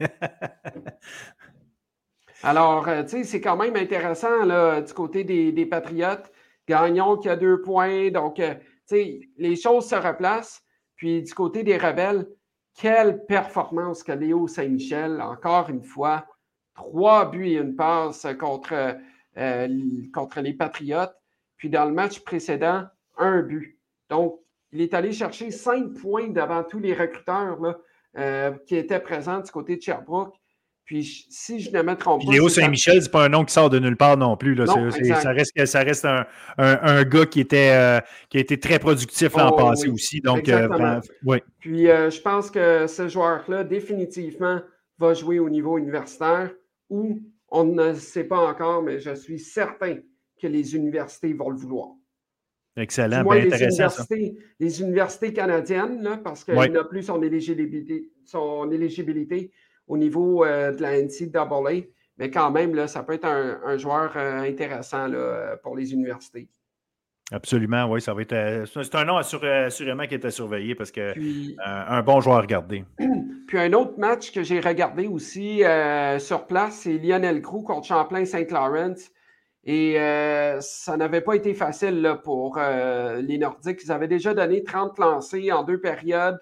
[2.43, 6.31] Alors, euh, tu sais, c'est quand même intéressant là, du côté des, des, Patriotes.
[6.67, 8.09] Gagnon qui a deux points.
[8.09, 8.43] Donc, tu
[8.85, 10.63] sais, les choses se replacent.
[10.95, 12.27] Puis du côté des Rebelles,
[12.75, 16.25] quelle performance que Léo Saint-Michel, encore une fois,
[16.73, 18.97] trois buts et une passe contre,
[19.37, 19.67] euh,
[20.13, 21.15] contre les Patriotes.
[21.65, 22.83] Puis dans le match précédent,
[23.17, 23.79] un but.
[24.11, 24.35] Donc,
[24.71, 27.57] il est allé chercher cinq points devant tous les recruteurs
[28.19, 30.35] euh, qui étaient présents du côté de Sherbrooke.
[30.83, 32.31] Puis, si je ne me trompe pas.
[32.31, 34.53] Léo Saint-Michel, ce n'est pas un nom qui sort de nulle part non plus.
[34.53, 34.67] Là.
[34.67, 36.27] ça reste, ça reste un,
[36.59, 37.99] un, gars qui, était, euh,
[38.29, 40.21] qui a été très productif l'an oh, passé aussi.
[40.21, 40.99] Donc, euh,
[41.61, 44.61] Puis, euh, je pense que ce joueur-là, définitivement,
[44.99, 46.51] va jouer au niveau universitaire
[46.91, 49.95] où on ne sait pas encore, mais je suis certain
[50.45, 51.89] que les universités vont le vouloir.
[52.77, 54.03] Excellent, bien les intéressant.
[54.03, 59.51] Universités, Les universités canadiennes, là, parce qu'il n'a plus son éligibilité, son éligibilité
[59.87, 61.87] au niveau euh, de la NCAA.
[62.17, 66.49] Mais quand même, là, ça peut être un, joueur euh, intéressant là, pour les universités.
[67.31, 68.33] Absolument, oui, ça va être.
[68.33, 71.13] Euh, c'est un nom assurément qui est à surveiller parce que
[71.65, 72.85] un bon joueur à regarder.
[73.47, 75.63] Puis un autre match que j'ai regardé aussi
[76.19, 78.95] sur place, c'est Lionel Crew contre Champlain-Saint-Laurent.
[79.65, 79.95] Et
[80.59, 83.81] ça n'avait pas été facile là, pour les Nordiques.
[83.83, 86.39] Ils avaient déjà donné 30 lancés en deux périodes.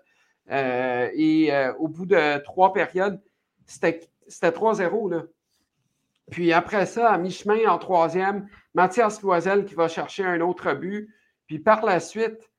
[0.51, 3.21] et au bout de trois périodes,
[3.65, 5.25] c'était 3-0.
[6.31, 11.09] Puis après ça, à mi-chemin en troisième, Mathias Loisel qui va chercher un autre but.
[11.47, 12.49] Puis par la suite,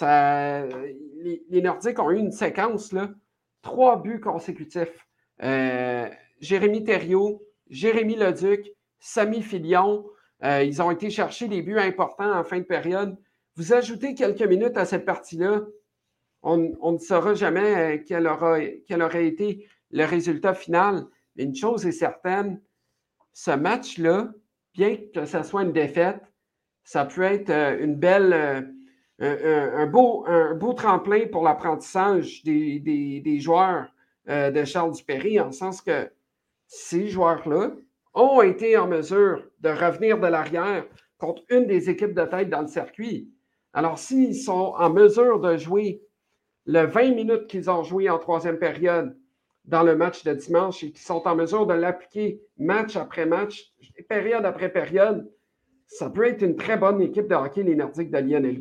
[0.00, 3.10] les, Nordiques ont eu une séquence, là,
[3.62, 5.06] trois buts consécutifs.
[5.42, 6.08] Euh,
[6.40, 8.70] Jérémy Thériault, Jérémy Leduc,
[9.00, 10.04] Samy Filion,
[10.44, 13.16] euh, ils ont été chercher des buts importants en fin de période.
[13.56, 15.62] Vous ajoutez quelques minutes à cette partie-là,
[16.42, 18.26] on, ne saura jamais euh, quelle
[19.02, 21.04] aurait été le résultat final.
[21.36, 22.60] Mais une chose est certaine,
[23.32, 24.32] ce match-là,
[24.74, 26.20] bien que ce soit une défaite,
[26.84, 28.62] ça peut être euh,
[29.20, 33.92] un, beau, un beau tremplin pour l'apprentissage des, joueurs
[34.26, 36.10] de Charles Dupéry, en sens que
[36.66, 37.72] ces joueurs-là
[38.14, 40.84] ont été en mesure de revenir de l'arrière
[41.18, 43.30] contre une des équipes de tête dans le circuit.
[43.72, 46.02] Alors, s'ils sont en mesure de jouer
[46.66, 49.16] le 20 minutes qu'ils ont joué en troisième période
[49.64, 53.72] dans le match de dimanche et qui sont en mesure de l'appliquer match après match,
[54.08, 55.30] période après période,
[55.86, 58.58] ça peut être une très bonne équipe de hockey, les Nordiques de Lionel.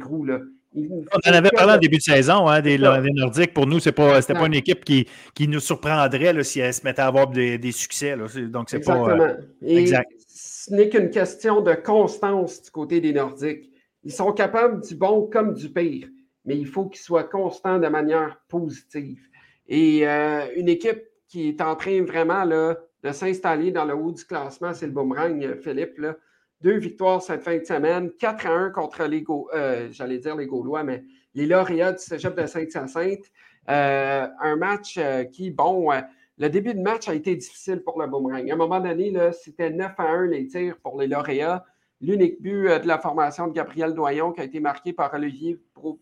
[0.76, 3.54] On en avait parlé en début de saison, hein, des, Nordiques.
[3.54, 6.84] Pour nous, ce n'était pas, une équipe qui, qui nous surprendrait là, si elle se
[6.84, 8.16] mettait à avoir des, succès.
[8.16, 8.26] Là.
[8.48, 9.10] Donc, c'est pas.
[9.10, 10.12] Euh, exact.
[10.28, 13.72] ce n'est qu'une question de constance du côté des Nordiques.
[14.04, 16.08] Ils sont capables du bon comme du pire,
[16.46, 19.20] mais il faut qu'ils soient constants de manière positive.
[19.68, 24.12] Et euh, une équipe qui est en train vraiment là, de s'installer dans le haut
[24.12, 25.98] du classement, c'est le boomerang, Philippe.
[25.98, 26.16] Là.
[26.62, 30.46] Deux victoires cette fin de semaine, 4 à 1 contre les euh, j'allais dire les
[30.46, 33.32] Gaulois, mais les lauréats du Cégep de Sainte-Hyacinthe.
[33.70, 35.90] Euh, un match euh, qui, bon,
[36.38, 38.50] le début de match a été difficile pour le boomerang.
[38.50, 41.64] À un moment donné, c'était 9 à 1 les tirs pour les lauréats.
[42.02, 45.60] L'unique but de la formation de Gabriel Doyon qui a été marqué par Olivier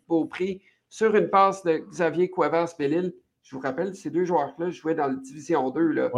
[0.08, 3.14] Beaupré sur une passe de Xavier Cuevas-Bellil.
[3.44, 6.12] Je vous rappelle, ces deux joueurs-là jouaient dans la Division 2 là,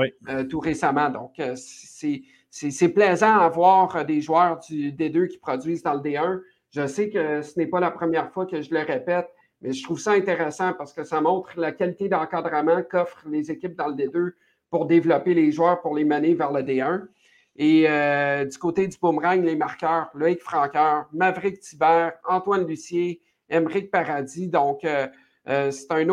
[0.49, 1.09] tout récemment.
[1.09, 6.01] Donc, c'est c'est plaisant à voir euh, des joueurs du D2 qui produisent dans le
[6.01, 6.41] D1.
[6.71, 9.27] Je sais que ce n'est pas la première fois que je le répète,
[9.61, 13.75] mais je trouve ça intéressant parce que ça montre la qualité d'encadrement qu'offrent les équipes
[13.75, 14.31] dans le D2
[14.69, 17.07] pour développer les joueurs, pour les mener vers le D1.
[17.55, 23.91] Et euh, du côté du boomerang, les marqueurs, Loïc Franqueur, Maverick Thibert, Antoine Lucier, Émeric
[23.91, 24.47] Paradis.
[24.47, 25.07] Donc, euh,
[25.45, 26.07] c'est un,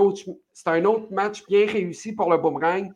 [0.67, 2.93] un autre match bien réussi pour le boomerang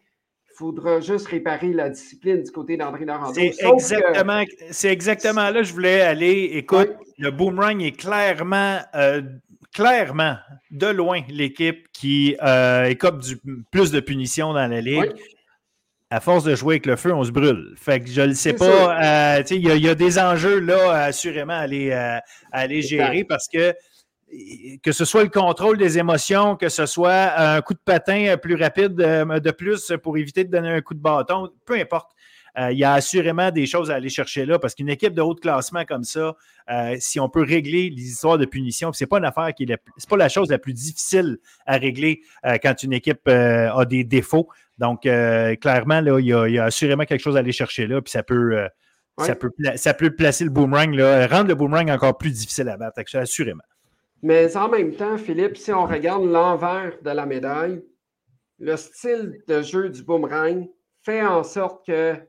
[0.60, 3.32] faudra juste réparer la discipline du côté d'André Normando.
[3.32, 4.44] C'est exactement,
[4.84, 6.50] exactement là je voulais aller.
[6.52, 9.22] Écoute, le boomerang est clairement, euh,
[9.72, 10.36] clairement,
[10.70, 13.40] de loin, l'équipe qui euh, écope du
[13.70, 15.14] plus de punitions dans la Ligue.
[16.10, 17.72] À force de jouer avec le feu, on se brûle.
[17.76, 19.36] Fait que je ne sais pas.
[19.38, 23.72] Euh, il y, a des enjeux là, assurément, à aller, à aller gérer parce que
[24.82, 28.54] que ce soit le contrôle des émotions, que ce soit un coup de patin plus
[28.54, 32.10] rapide euh, de plus pour éviter de donner un coup de bâton, peu importe.
[32.58, 35.22] Euh, il y a assurément des choses à aller chercher là parce qu'une équipe de
[35.22, 36.34] haut classement comme ça,
[36.68, 39.76] euh, si on peut régler les histoires de punition, c'est pas une affaire qui est
[40.08, 42.22] pas la chose la plus difficile à régler
[42.60, 44.48] quand une équipe a des défauts.
[44.78, 48.24] Donc clairement là, il y, a, assurément quelque chose à aller chercher là, puis ça
[48.24, 48.66] peut
[49.18, 52.76] ça peut, ça peut placer le boomerang là, rendre le boomerang encore plus difficile à
[52.76, 53.62] battre, assurément.
[54.22, 57.82] Mais en même temps, Philippe, si on regarde l'envers de la médaille,
[58.58, 60.68] le style de jeu du boomerang
[61.02, 62.26] fait en sorte qu'il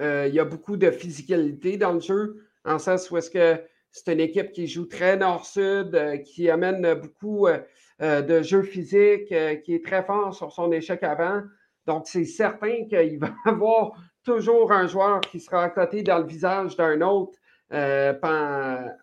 [0.00, 4.12] euh, y a beaucoup de physicalité dans le jeu, en sens où est-ce que c'est
[4.12, 9.34] une équipe qui joue très nord-sud, euh, qui amène beaucoup euh, de jeux physiques,
[9.64, 11.42] qui est très fort sur son échec avant.
[11.86, 16.18] Donc, c'est certain qu'il va y avoir toujours un joueur qui sera à côté dans
[16.18, 17.36] le visage d'un autre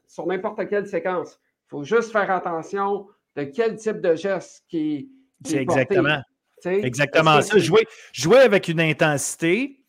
[0.08, 1.38] sur n'importe quelle séquence.
[1.70, 5.12] Il faut juste faire attention de quel type de geste qui,
[5.46, 6.20] qui est, exactement.
[6.66, 7.60] exactement ça.
[7.60, 9.80] Jouer, jouer avec une intensité,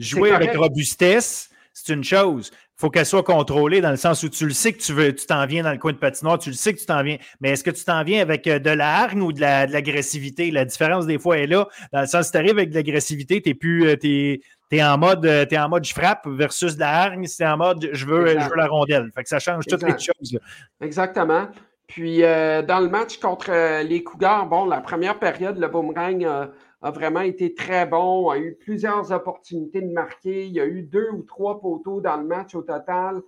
[0.00, 1.48] jouer avec robustesse,
[1.84, 2.50] c'est une chose.
[2.52, 5.14] Il faut qu'elle soit contrôlée dans le sens où tu le sais que tu veux,
[5.14, 7.18] tu t'en viens dans le coin de patinoire, tu le sais que tu t'en viens.
[7.40, 10.50] Mais est-ce que tu t'en viens avec euh, de la hargne ou de l'agressivité?
[10.50, 11.68] La, différence des fois est là.
[11.92, 13.88] Dans le sens, si tu arrives avec de l'agressivité, tu es plus.
[13.88, 17.46] Euh, tu es en mode euh, es en mode je frappe versus la hargne, c'est
[17.46, 19.10] en mode je veux, je veux la rondelle.
[19.14, 20.38] Fait que ça change toutes les choses.
[20.80, 21.48] Exactement.
[21.88, 26.50] Puis euh, dans le match contre les Cougars, bon, la première période, le boomerang a
[26.82, 30.46] vraiment été très bon, a eu plusieurs opportunités de marquer.
[30.46, 33.22] Il y a eu deux ou trois poteaux dans le match au total.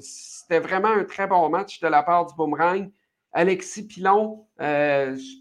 [0.00, 2.90] C'était vraiment un très bon match de la part du boomerang.
[3.32, 4.46] Alexis Pilon,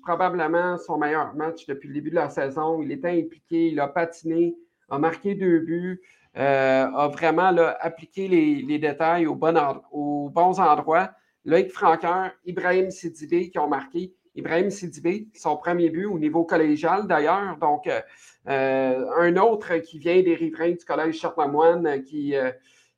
[0.03, 2.81] probablement son meilleur match depuis le début de la saison.
[2.81, 4.55] Il était impliqué, il a patiné
[4.89, 6.01] a marqué deux buts,
[6.37, 11.11] euh, a vraiment appliqué les, détails aux, bons endroits.
[11.45, 14.13] Loïc Franqueur, Ibrahim Sidibé qui ont marqué.
[14.35, 17.57] Ibrahim Sidibé, son premier but au niveau collégial d'ailleurs.
[17.57, 18.01] Donc, euh,
[18.47, 22.33] euh, un autre qui vient des riverains du Collège Charlemagne qui,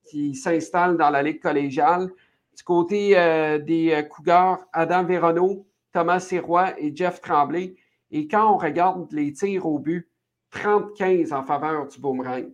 [0.09, 2.09] qui s'installe dans la Ligue collégiale.
[2.55, 3.11] Du côté
[3.65, 7.75] des Cougars, Adam Véronneau, Thomas Sirois et Jeff Tremblay.
[8.11, 10.07] Et quand on regarde les tirs au but,
[10.53, 12.51] 30-15 en faveur du boomerang.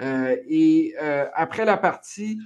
[0.00, 2.38] Euh, et euh, après la partie,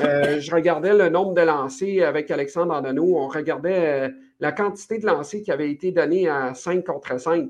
[0.00, 3.16] euh, je regardais le nombre de lancers avec Alexandre Andano.
[3.16, 4.10] On regardait
[4.40, 7.48] la quantité de lancers qui avait été donnés à 5 contre 5.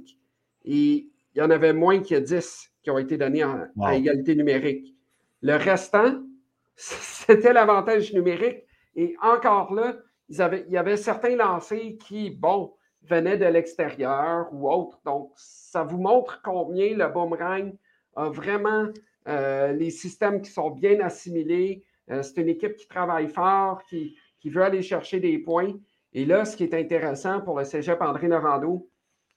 [0.65, 4.95] Et il y en avait moins a 10 qui ont été donnés à égalité numérique.
[5.43, 6.23] Le restant,
[6.77, 8.65] c'était l'avantage numérique.
[8.97, 9.97] Et encore là,
[10.29, 15.01] il y avait certains lancers qui, bon, venaient de l'extérieur ou autre.
[15.05, 17.75] Donc, ça vous montre combien le boomerang
[18.17, 18.89] a vraiment
[19.29, 21.85] euh, les systèmes qui sont bien assimilés.
[22.11, 25.75] Euh, c'est une équipe qui travaille fort, qui, veut aller chercher des points.
[26.13, 28.89] Et là, ce qui est intéressant pour le cégep André Norando,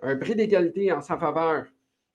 [0.01, 1.65] un prix d'égalité en sa faveur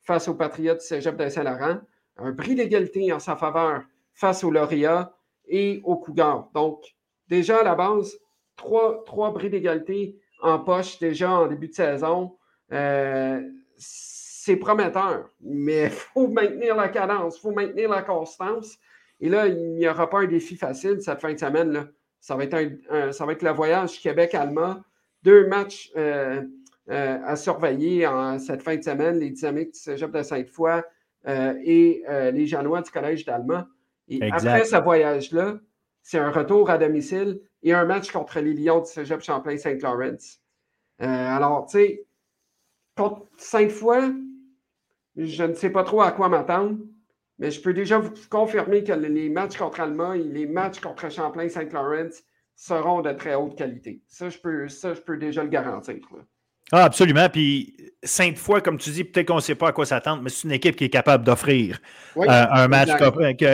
[0.03, 1.79] face aux Patriotes du cégep de Saint-Laurent,
[2.17, 3.83] un prix d'égalité en sa faveur
[4.15, 5.15] face aux lauréats
[5.47, 6.51] et aux Cougars.
[6.55, 6.83] Donc,
[7.29, 8.19] déjà à la base,
[8.57, 12.37] trois, trois bris d'égalité en poche déjà en début de saison.
[12.73, 13.41] Euh,
[13.77, 18.77] c'est prometteur, mais il faut maintenir la cadence, il faut maintenir la constance.
[19.21, 21.73] Et là, il n'y aura pas un défi facile cette fin de semaine.
[21.73, 21.87] Là.
[22.21, 22.55] Ça, va être
[22.91, 24.83] un, ça va être le voyage Québec-Allemand.
[25.23, 26.43] Deux matchs euh,
[26.91, 30.83] euh, à surveiller en cette fin de semaine, les dynamiques du Cégep de Sainte-Foy
[31.27, 33.65] et les Janois du Collège d'Allemand.
[34.09, 35.59] Et après ce voyage-là,
[36.03, 40.17] c'est un retour à domicile et un match contre les Lions du Cégep Champlain-Saint-Laurent.
[41.01, 42.07] alors, tu sais,
[42.97, 44.15] contre Sainte-Foy,
[45.17, 46.79] je ne sais pas trop à quoi m'attendre,
[47.39, 52.11] mais je peux déjà vous confirmer que les matchs contre et les matchs contre Champlain-Saint-Laurent
[52.57, 54.03] seront de très haute qualité.
[54.09, 55.97] Ça, je peux, ça, je peux déjà le garantir.
[56.71, 57.29] Ah, absolument.
[57.31, 60.45] Puis, Sainte-Foy, comme tu dis, peut-être qu'on ne sait pas à quoi s'attendre, mais c'est
[60.45, 61.79] une équipe qui est capable d'offrir
[62.17, 62.91] euh, un match,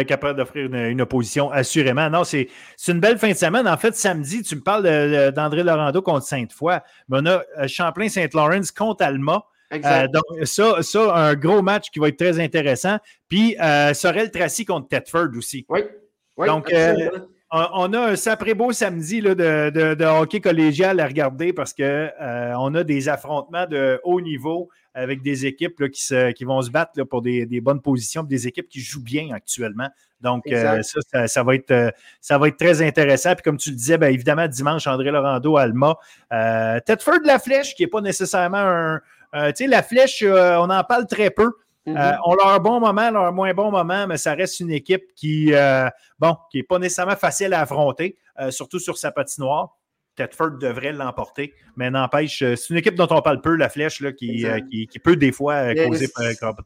[0.07, 2.11] capable d'offrir une, opposition, assurément.
[2.11, 2.49] Non, c'est
[2.89, 3.68] une belle fin de semaine.
[3.68, 6.78] En fait, samedi, tu me parles d'André Laurando contre Sainte-Foy,
[7.09, 9.45] mais on a euh, Champlain-Saint-Laurent contre Alma.
[9.73, 12.99] Euh, donc, ça, ça, un gros match qui va être très intéressant.
[13.29, 15.67] Puis, euh, Sorel Tracy contre Tetford aussi.
[15.69, 15.81] Oui.
[16.47, 16.95] donc, euh,
[17.51, 22.85] on, a un sacré beau samedi là, de, hockey collégial à regarder parce qu'on a
[22.85, 27.23] des affrontements de haut niveau avec des équipes qui, se, qui, vont se battre pour
[27.23, 29.89] des, bonnes positions, des équipes qui jouent bien actuellement.
[30.21, 33.35] Donc, ça, ça, va être, ça va être très intéressant.
[33.35, 35.97] Puis, comme tu le disais, bien, évidemment, dimanche, André Laurando, Alma.
[36.33, 39.01] Euh, Tetford de la Flèche, qui n'est pas nécessairement un,
[39.35, 41.53] euh, tu sais, la flèche, euh, on en parle très peu.
[41.87, 41.99] Mm-hmm.
[41.99, 45.05] Euh, on a un bon moment, leur moins bon moment, mais ça reste une équipe
[45.14, 45.53] qui,
[46.18, 48.16] bon, qui n'est pas nécessairement facile à affronter,
[48.51, 49.76] surtout sur sa patinoire.
[50.16, 54.12] Tedford devrait l'emporter, mais n'empêche, c'est une équipe dont on parle peu, la flèche, là,
[54.12, 56.07] qui, qui, peut des fois causer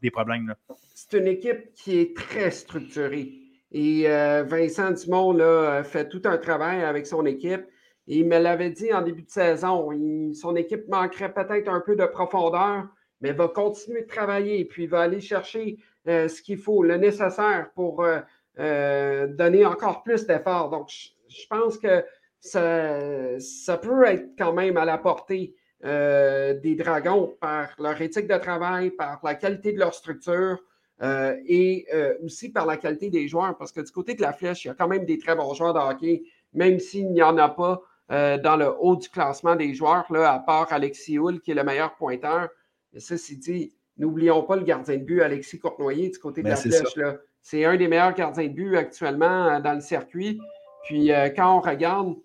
[0.01, 0.53] des problèmes.
[0.93, 3.33] C'est une équipe qui est très structurée.
[3.71, 4.03] Et
[4.47, 7.65] Vincent Dumont là, fait tout un travail avec son équipe
[8.11, 9.91] il me l'avait dit en début de saison,
[10.33, 12.87] son équipe manquerait peut-être un peu de profondeur,
[13.21, 16.97] mais va continuer de travailler, puis il va aller chercher euh, ce qu'il faut, le
[16.97, 18.19] nécessaire pour euh,
[18.57, 20.71] euh, donner encore plus d'efforts.
[20.71, 22.03] Donc, je, pense que
[22.39, 28.89] ça, peut être quand même à la portée des Dragons par leur éthique de travail,
[28.89, 30.57] par la qualité de leur structure.
[31.01, 31.87] et
[32.23, 34.71] aussi par la qualité des joueurs, parce que du côté de la flèche, il y
[34.71, 37.81] a quand même des très bons joueurs de hockey, même s'il n'y en a pas
[38.11, 41.55] euh, dans le haut du classement des joueurs, là, à part Alexis Hull, qui est
[41.55, 42.49] le meilleur pointeur.
[42.97, 46.51] Ça, c'est dit, n'oublions pas le gardien de but, Alexis Cournoyer, du côté de ben,
[46.51, 46.95] la flèche.
[47.41, 50.39] C'est un des meilleurs gardiens de but actuellement euh, dans le circuit.
[50.83, 52.15] Puis euh, quand on regarde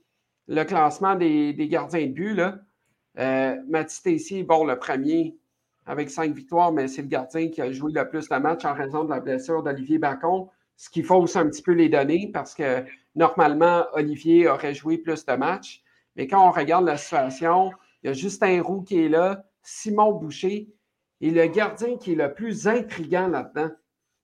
[0.49, 2.59] le classement des, gardiens de but, là,
[3.19, 5.37] euh, bon, le premier
[5.87, 8.75] avec cinq victoires, mais c'est le gardien qui a joué le plus de matchs en
[8.75, 12.55] raison de la blessure d'Olivier Bacon, ce qui fausse un petit peu les données parce
[12.55, 15.83] que Normalement, Olivier aurait joué plus de matchs.
[16.17, 17.71] Mais quand on regarde la situation,
[18.03, 20.69] il y a Justin Roux qui est là, Simon Boucher.
[21.21, 23.71] Et le gardien qui est le plus intriguant là-dedans,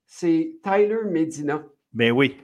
[0.06, 1.62] c'est Tyler Medina.
[1.92, 2.36] Ben oui.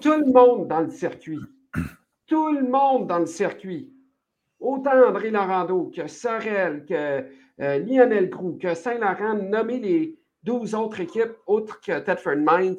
[0.00, 1.40] Tout le monde dans le circuit.
[2.26, 3.92] Tout le monde dans le circuit.
[4.60, 7.26] Autant André Laurando que Sorel, que
[7.60, 12.78] euh, Lionel Groux, que Saint-Laurent, nommer les 12 autres équipes autres que Tedford Mines,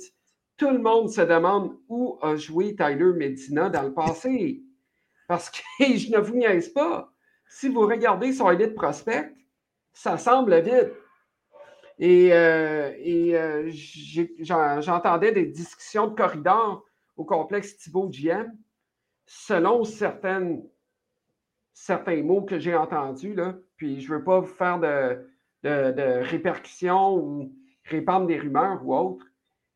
[0.58, 4.64] tout le monde se demande où a joué Tyler Medina dans le passé.
[5.28, 7.12] Parce que je ne vous niaise pas.
[7.48, 9.34] Si vous regardez son élite prospect,
[9.94, 10.94] ça semble vide.
[12.00, 13.72] Et, euh, euh,
[14.40, 16.84] j'entendais des discussions de corridor
[17.16, 18.52] au complexe Thibault GM.
[19.26, 20.64] Selon certaines,
[21.74, 25.24] certains mots que j'ai entendus, là, puis je ne veux pas vous faire de,
[25.64, 29.26] de répercussions ou répandre des rumeurs ou autres,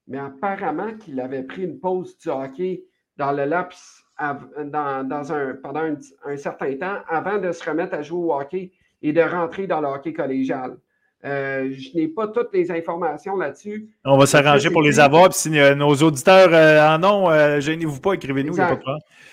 [0.08, 2.84] mais apparemment qu'il avait pris une pause du hockey
[3.18, 5.82] dans le laps dans, un, pendant
[6.26, 9.82] un, certain temps avant de se remettre à jouer au hockey et de rentrer dans
[9.82, 10.78] le hockey collégial.
[11.26, 13.90] Euh, je n'ai pas toutes les informations là-dessus.
[14.06, 15.30] On va s'arranger pour les avoir.
[15.30, 18.56] Puis si euh, nos auditeurs euh, en ont, gênez-vous pas, écrivez-nous.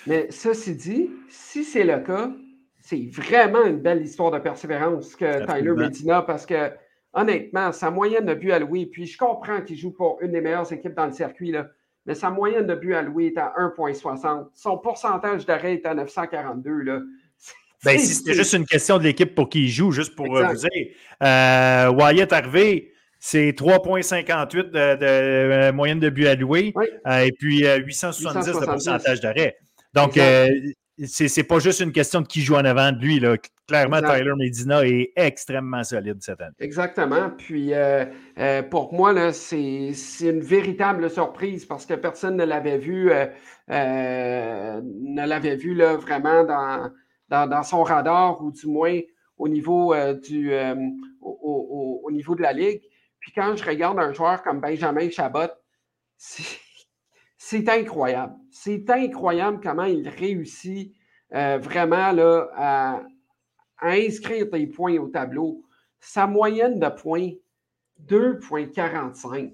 [0.07, 2.31] Mais ceci dit, si c'est le cas,
[2.81, 6.71] c'est vraiment une belle histoire de persévérance que Tyler Medina, parce que
[7.15, 10.73] honnêtement, sa moyenne de but alloué, puis je comprends qu'il joue pour une des meilleures
[10.73, 11.69] équipes dans le circuit, là,
[12.07, 14.49] mais sa moyenne de but alloué est à 1,60.
[14.55, 16.71] Son pourcentage d'arrêt est à 942.
[16.71, 17.01] Là.
[17.85, 20.47] Ben, si c'était juste une question de l'équipe pour qui il joue, juste pour euh,
[20.47, 20.87] vous dire,
[21.23, 26.73] euh, Wyatt Harvey, c'est 3,58 de, euh, moyenne de but alloué
[27.07, 29.59] et puis 870, de pourcentage d'arrêt.
[29.93, 30.19] Donc,
[31.07, 33.19] c'est pas juste une question de qui joue en avant de lui.
[33.19, 33.37] Là.
[33.67, 36.55] Clairement, Tyler Medina est extrêmement solide cette année.
[36.61, 37.31] Exactement.
[37.31, 38.05] Puis euh,
[38.39, 43.27] euh, pour moi, c'est une véritable surprise parce que personne ne l'avait vu, euh,
[43.69, 46.91] ne l'avait vu là, vraiment dans,
[47.29, 49.01] dans, son radar ou du moins
[49.37, 50.53] au niveau, du,
[51.21, 52.83] au, au, niveau de la Ligue.
[53.19, 55.51] Puis quand je regarde un joueur comme Benjamin Chabot,
[56.17, 56.64] c'est
[57.69, 58.35] incroyable.
[58.51, 60.95] C'est incroyable comment il réussit
[61.35, 63.03] euh, vraiment là, à,
[63.81, 65.63] inscrire des points au tableau.
[66.01, 67.31] Sa moyenne de points,
[68.07, 69.53] 2,45.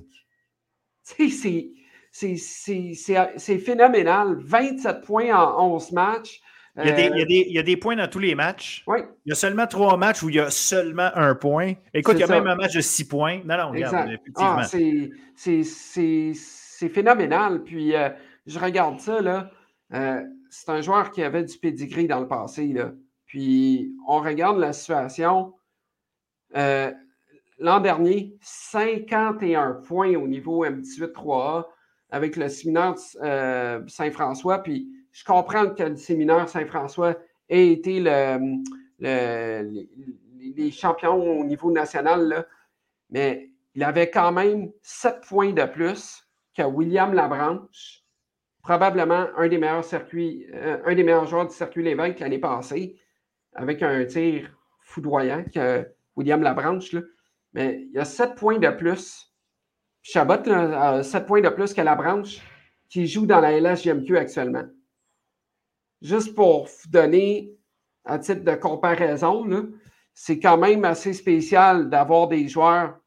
[2.12, 4.36] C'est phénoménal.
[4.40, 6.40] 27 points en 11 matchs.
[6.76, 7.10] Il y, a des,
[7.48, 8.84] il, y a des, points dans tous les matchs.
[8.86, 9.00] Oui.
[9.26, 11.74] Il y a seulement trois matchs où il y a seulement un point.
[11.92, 13.40] Écoute, il y a même un match de six points.
[13.44, 14.58] Non, non, regarde, effectivement.
[14.58, 16.32] Ah, c'est
[16.88, 17.62] phénoménal.
[17.62, 18.08] Puis, euh,
[18.46, 19.50] je regarde ça, là.
[19.92, 22.92] Euh, c'est un joueur qui avait du pedigree dans le passé, là.
[23.26, 25.54] Puis, on regarde la situation.
[26.56, 26.90] Euh,
[27.58, 31.66] l'an dernier, 51 points au niveau M18-3A
[32.10, 34.62] avec le séminaire Saint-François.
[34.62, 37.16] Puis, je comprends que le séminaire Saint-François
[37.48, 38.62] ait été le,
[40.40, 42.46] les champions au niveau national, là,
[43.10, 46.26] mais il avait quand même 7 points de plus
[46.56, 48.04] que William Labranche,
[48.62, 53.00] probablement un des meilleurs circuits, euh, un des meilleurs joueurs du circuit Lévesque l'année passée,
[53.54, 55.86] avec un tir foudroyant que
[56.16, 56.92] William Labranche.
[56.92, 57.00] Là.
[57.52, 59.32] Mais il y a 7 points de plus.
[60.02, 62.40] Chabot a 7 points de plus que Labranche
[62.88, 64.64] qui joue dans la LSGMQ actuellement
[66.02, 67.52] juste pour vous donner
[68.04, 69.46] à titre de comparaison,
[70.14, 72.98] c'est quand même assez spécial d'avoir des joueurs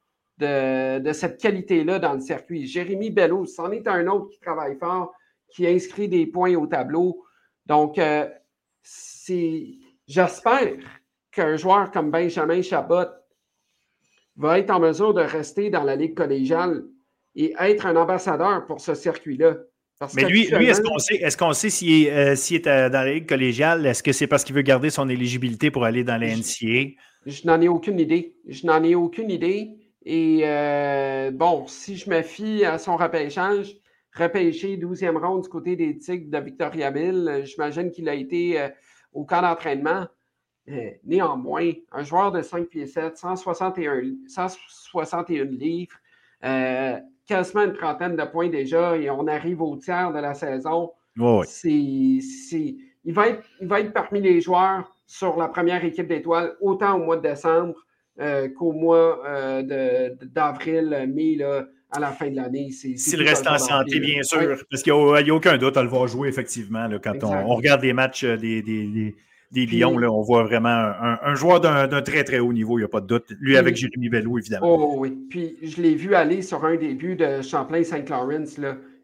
[0.44, 2.66] de, cette qualité-là dans le circuit.
[2.66, 5.14] Jérémy Bello, c'en est un autre qui travaille fort,
[5.50, 7.24] qui inscrit des points au tableau.
[7.66, 8.28] Donc, euh,
[10.08, 10.74] j'espère
[11.32, 13.10] qu'un joueur comme Benjamin Chabot
[14.36, 16.84] va être en mesure de rester dans la Ligue collégiale
[17.36, 19.56] et être un ambassadeur pour ce circuit-là.
[20.16, 23.06] Mais lui, lui est-ce qu'on sait, est-ce qu'on sait s'il est, euh, est euh, dans
[23.06, 23.86] la Ligue collégiale?
[23.86, 26.92] Est-ce que c'est parce qu'il veut garder son éligibilité pour aller dans la NCA?
[27.26, 28.36] Je, n'en ai aucune idée.
[28.48, 29.70] Je n'en ai aucune idée.
[30.06, 33.78] Et euh, bon, si je me fie à son repêchage,
[34.14, 38.70] repêché 12e ronde du côté des Tigres de Victoriaville, j'imagine qu'il a été
[39.14, 40.08] au camp d'entraînement.
[41.06, 45.96] néanmoins, un joueur de 5 pieds 7, 161, 161 livres,
[47.26, 50.92] quasiment une trentaine de points déjà et on arrive au tiers de la saison.
[51.46, 56.56] C'est, il, va être, il va être parmi les joueurs sur la première équipe d'étoiles,
[56.62, 57.84] autant au mois de décembre euh,
[58.18, 62.72] qu'au mois euh, d'avril, mai, là, à la fin de l'année.
[62.72, 66.28] S'il reste en santé, bien sûr, parce qu'il n'y a, aucun doute, elle va jouer
[66.28, 66.88] effectivement.
[66.88, 69.16] Là, quand on, regarde les matchs euh, des, des,
[69.52, 72.86] des Lions, là, on voit vraiment un, joueur d'un très, très haut niveau, il n'y
[72.86, 73.32] a pas de doute.
[73.40, 74.68] Lui avec Jérémy Bello, évidemment.
[74.68, 75.12] Oh oui.
[75.30, 78.46] Puis je l'ai vu aller sur un début de Champlain-Saint-Laurent.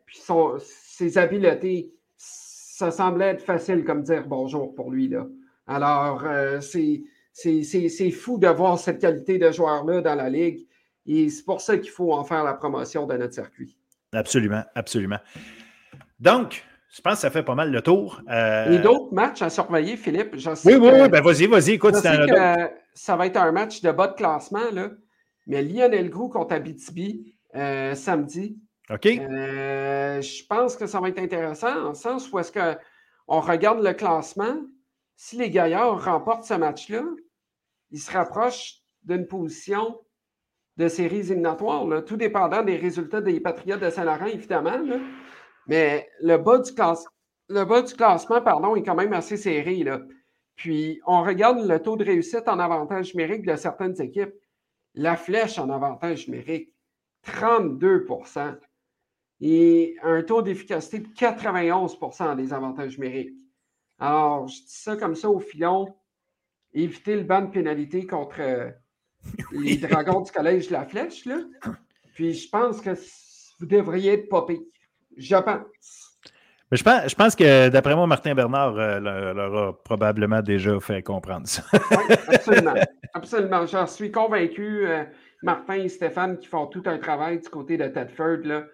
[0.05, 5.07] Puis son, ses habiletés, ça semblait être facile comme dire bonjour pour lui.
[5.07, 5.27] Là.
[5.67, 7.03] Alors, euh, c'est
[7.33, 10.67] fou de voir cette qualité de joueur-là dans la Ligue.
[11.05, 13.77] Et c'est pour ça qu'il faut en faire la promotion de notre circuit.
[14.13, 15.19] Absolument, absolument.
[16.19, 18.21] Donc, je pense que ça fait pas mal le tour.
[18.29, 18.71] Euh...
[18.71, 20.35] Et d'autres matchs à surveiller, Philippe?
[20.35, 21.95] oui, oui, oui, ben vas-y, vas-y, écoute.
[21.95, 24.89] ça va être un match de bas de classement, là.
[25.47, 28.57] mais Lionel Grou contre Abitibi euh, samedi.
[28.89, 29.05] OK.
[29.05, 33.93] Euh, je pense que ça va être intéressant en sens où est-ce qu'on regarde le
[33.93, 34.55] classement.
[35.21, 37.03] Si les Gaillards remportent ce match-là,
[37.91, 39.99] ils se rapprochent d'une position
[40.77, 44.79] de séries éliminatoires, là, tout dépendant des résultats des Patriotes de Saint-Laurent, évidemment.
[45.67, 49.83] Mais le bas du, classement pardon, est quand même assez serré.
[50.55, 54.33] Puis, on regarde le taux de réussite en avantage numérique de certaines équipes.
[54.93, 56.73] La flèche en avantage numérique,
[57.27, 58.57] 32%
[59.41, 63.35] et un taux d'efficacité de 91% des avantages numériques.
[63.99, 65.93] Alors, je dis ça comme ça au filon.
[66.73, 68.69] Éviter le ban de pénalité contre euh,
[69.51, 71.25] les dragons du collège la flèche.
[71.25, 71.39] Là.
[72.13, 72.91] Puis, je pense que
[73.59, 74.61] vous devriez être popé.
[75.17, 76.17] Je pense.
[76.71, 80.79] Mais je pense, je pense que, d'après moi, Martin Bernard euh, leur, a probablement déjà
[80.79, 81.63] fait comprendre ça.
[81.73, 82.75] oui, absolument.
[83.13, 83.65] Absolument.
[83.65, 84.87] J'en suis convaincu.
[84.87, 85.03] Euh,
[85.41, 88.43] Martin et Stéphane qui font tout un travail du côté de Tedford.
[88.43, 88.65] Là.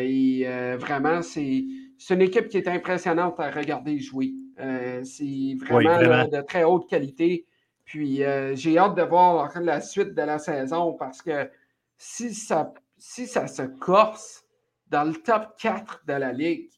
[0.00, 0.46] Et
[0.78, 1.62] vraiment, c'est
[2.10, 4.32] une équipe qui est impressionnante à regarder jouer.
[4.56, 7.46] c'est vraiment, de très haute qualité.
[7.84, 8.22] Puis
[8.54, 11.50] j'ai hâte de voir la suite de la saison parce que
[11.96, 14.44] si ça, si ça se corse,
[14.94, 16.70] dans le top 4 de la Ligue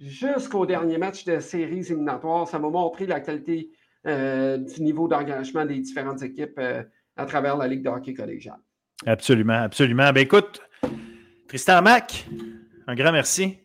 [0.00, 2.48] jusqu'au dernier match de séries éliminatoires.
[2.48, 3.70] Ça m'a montré la qualité
[4.06, 6.82] euh, du niveau d'engagement des différentes équipes euh,
[7.16, 8.58] à travers la Ligue de hockey collégiale.
[9.06, 10.12] Absolument, absolument.
[10.12, 10.60] Ben écoute,
[11.48, 12.26] Tristan Mac,
[12.86, 13.58] un grand merci.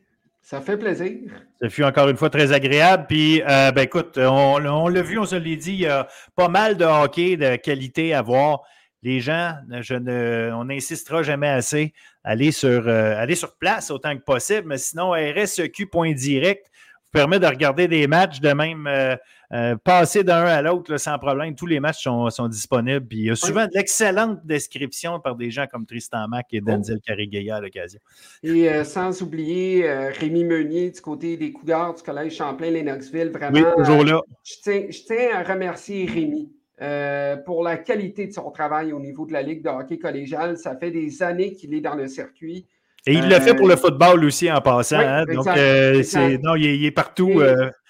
[0.51, 1.31] Ça fait plaisir.
[1.61, 3.05] Ça fut encore une fois très agréable.
[3.07, 6.49] Puis, euh, ben écoute, on, l'a vu, on se l'a dit, il y a pas
[6.49, 8.59] mal de hockey de qualité à voir.
[9.01, 11.93] les gens, je ne, on n'insistera jamais assez.
[12.25, 16.70] Aller sur, euh, sur place autant que possible, mais sinon, RSEQ.direct vous
[17.11, 19.15] permet de regarder des matchs, de même euh,
[19.51, 21.55] euh, passer d'un à l'autre sans problème.
[21.55, 23.05] Tous les matchs sont, disponibles.
[23.05, 26.61] Puis il y a souvent de l'excellente description par des gens comme Tristan Mack et
[26.61, 27.03] Denzel oh.
[27.05, 27.99] Carigaya à l'occasion.
[28.43, 33.29] Et sans oublier Rémi Meunier du côté des Cougars du Collège Champlain-Lennoxville.
[33.29, 34.21] Vraiment, oui, toujours là.
[34.43, 36.51] je tiens à remercier Rémi.
[36.81, 40.57] Euh, pour la qualité de son travail au niveau de la Ligue de hockey collégial.
[40.57, 42.65] Ça fait des années qu'il est dans le circuit.
[43.07, 44.99] Et il l'a fait pour le euh, football aussi en passant.
[44.99, 45.25] Hein.
[45.25, 46.03] Donc, euh,
[46.43, 47.41] non, il est, partout.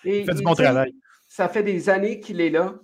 [0.06, 0.94] il fait du bon travail.
[1.28, 2.76] Ça fait des années qu'il est là.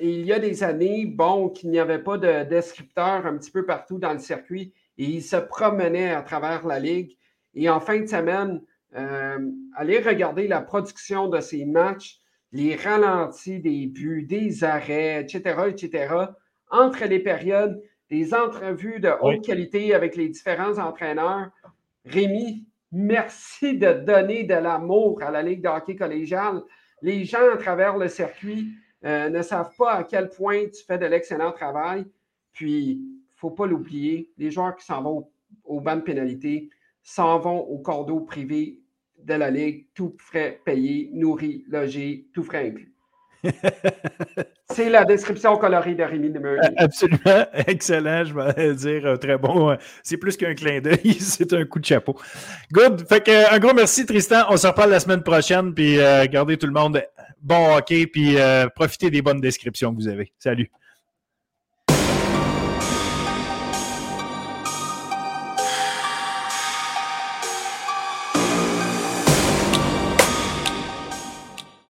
[0.00, 3.50] et il y a des années, bon, qu'il n'y avait pas de descripteur un petit
[3.50, 4.72] peu partout dans le circuit.
[4.98, 7.16] Et il se promenait à travers la Ligue.
[7.54, 8.60] Et en fin de semaine,
[8.94, 12.20] aller regarder la production de ces matchs
[12.52, 16.14] les ralentis des buts, des arrêts, etc., etc.,
[16.70, 17.80] entre les périodes,
[18.10, 21.50] des entrevues de haute qualité avec les différents entraîneurs.
[22.04, 26.62] Rémi, merci de donner de l'amour à la Ligue de hockey collégial.
[27.02, 28.68] Les gens à travers le circuit
[29.04, 32.06] euh, ne savent pas à quel point tu fais de l'excellent travail.
[32.52, 35.28] Puis, il ne faut pas l'oublier, les joueurs qui s'en vont
[35.64, 36.70] au, banc de pénalité
[37.02, 38.80] s'en vont au cordeau privé
[39.18, 42.95] de la Ligue, tout frais payé, nourri, logé, tout frais inclus.
[44.70, 46.58] C'est la description colorée de Rémi Murray.
[46.76, 47.46] Absolument.
[47.66, 48.24] Excellent.
[48.24, 49.70] Je vais dire euh, très bon.
[49.70, 51.14] Euh, c'est plus qu'un clin d'œil.
[51.20, 52.18] C'est un coup de chapeau.
[52.72, 53.08] Good.
[53.08, 54.44] Fait que, euh, un gros merci, Tristan.
[54.50, 55.72] On se reparle la semaine prochaine.
[55.72, 55.98] Puis
[56.30, 57.02] gardez tout le monde
[57.40, 58.06] bon hockey.
[58.06, 58.36] Puis
[58.74, 60.32] profitez des bonnes descriptions que vous avez.
[60.38, 60.70] Salut.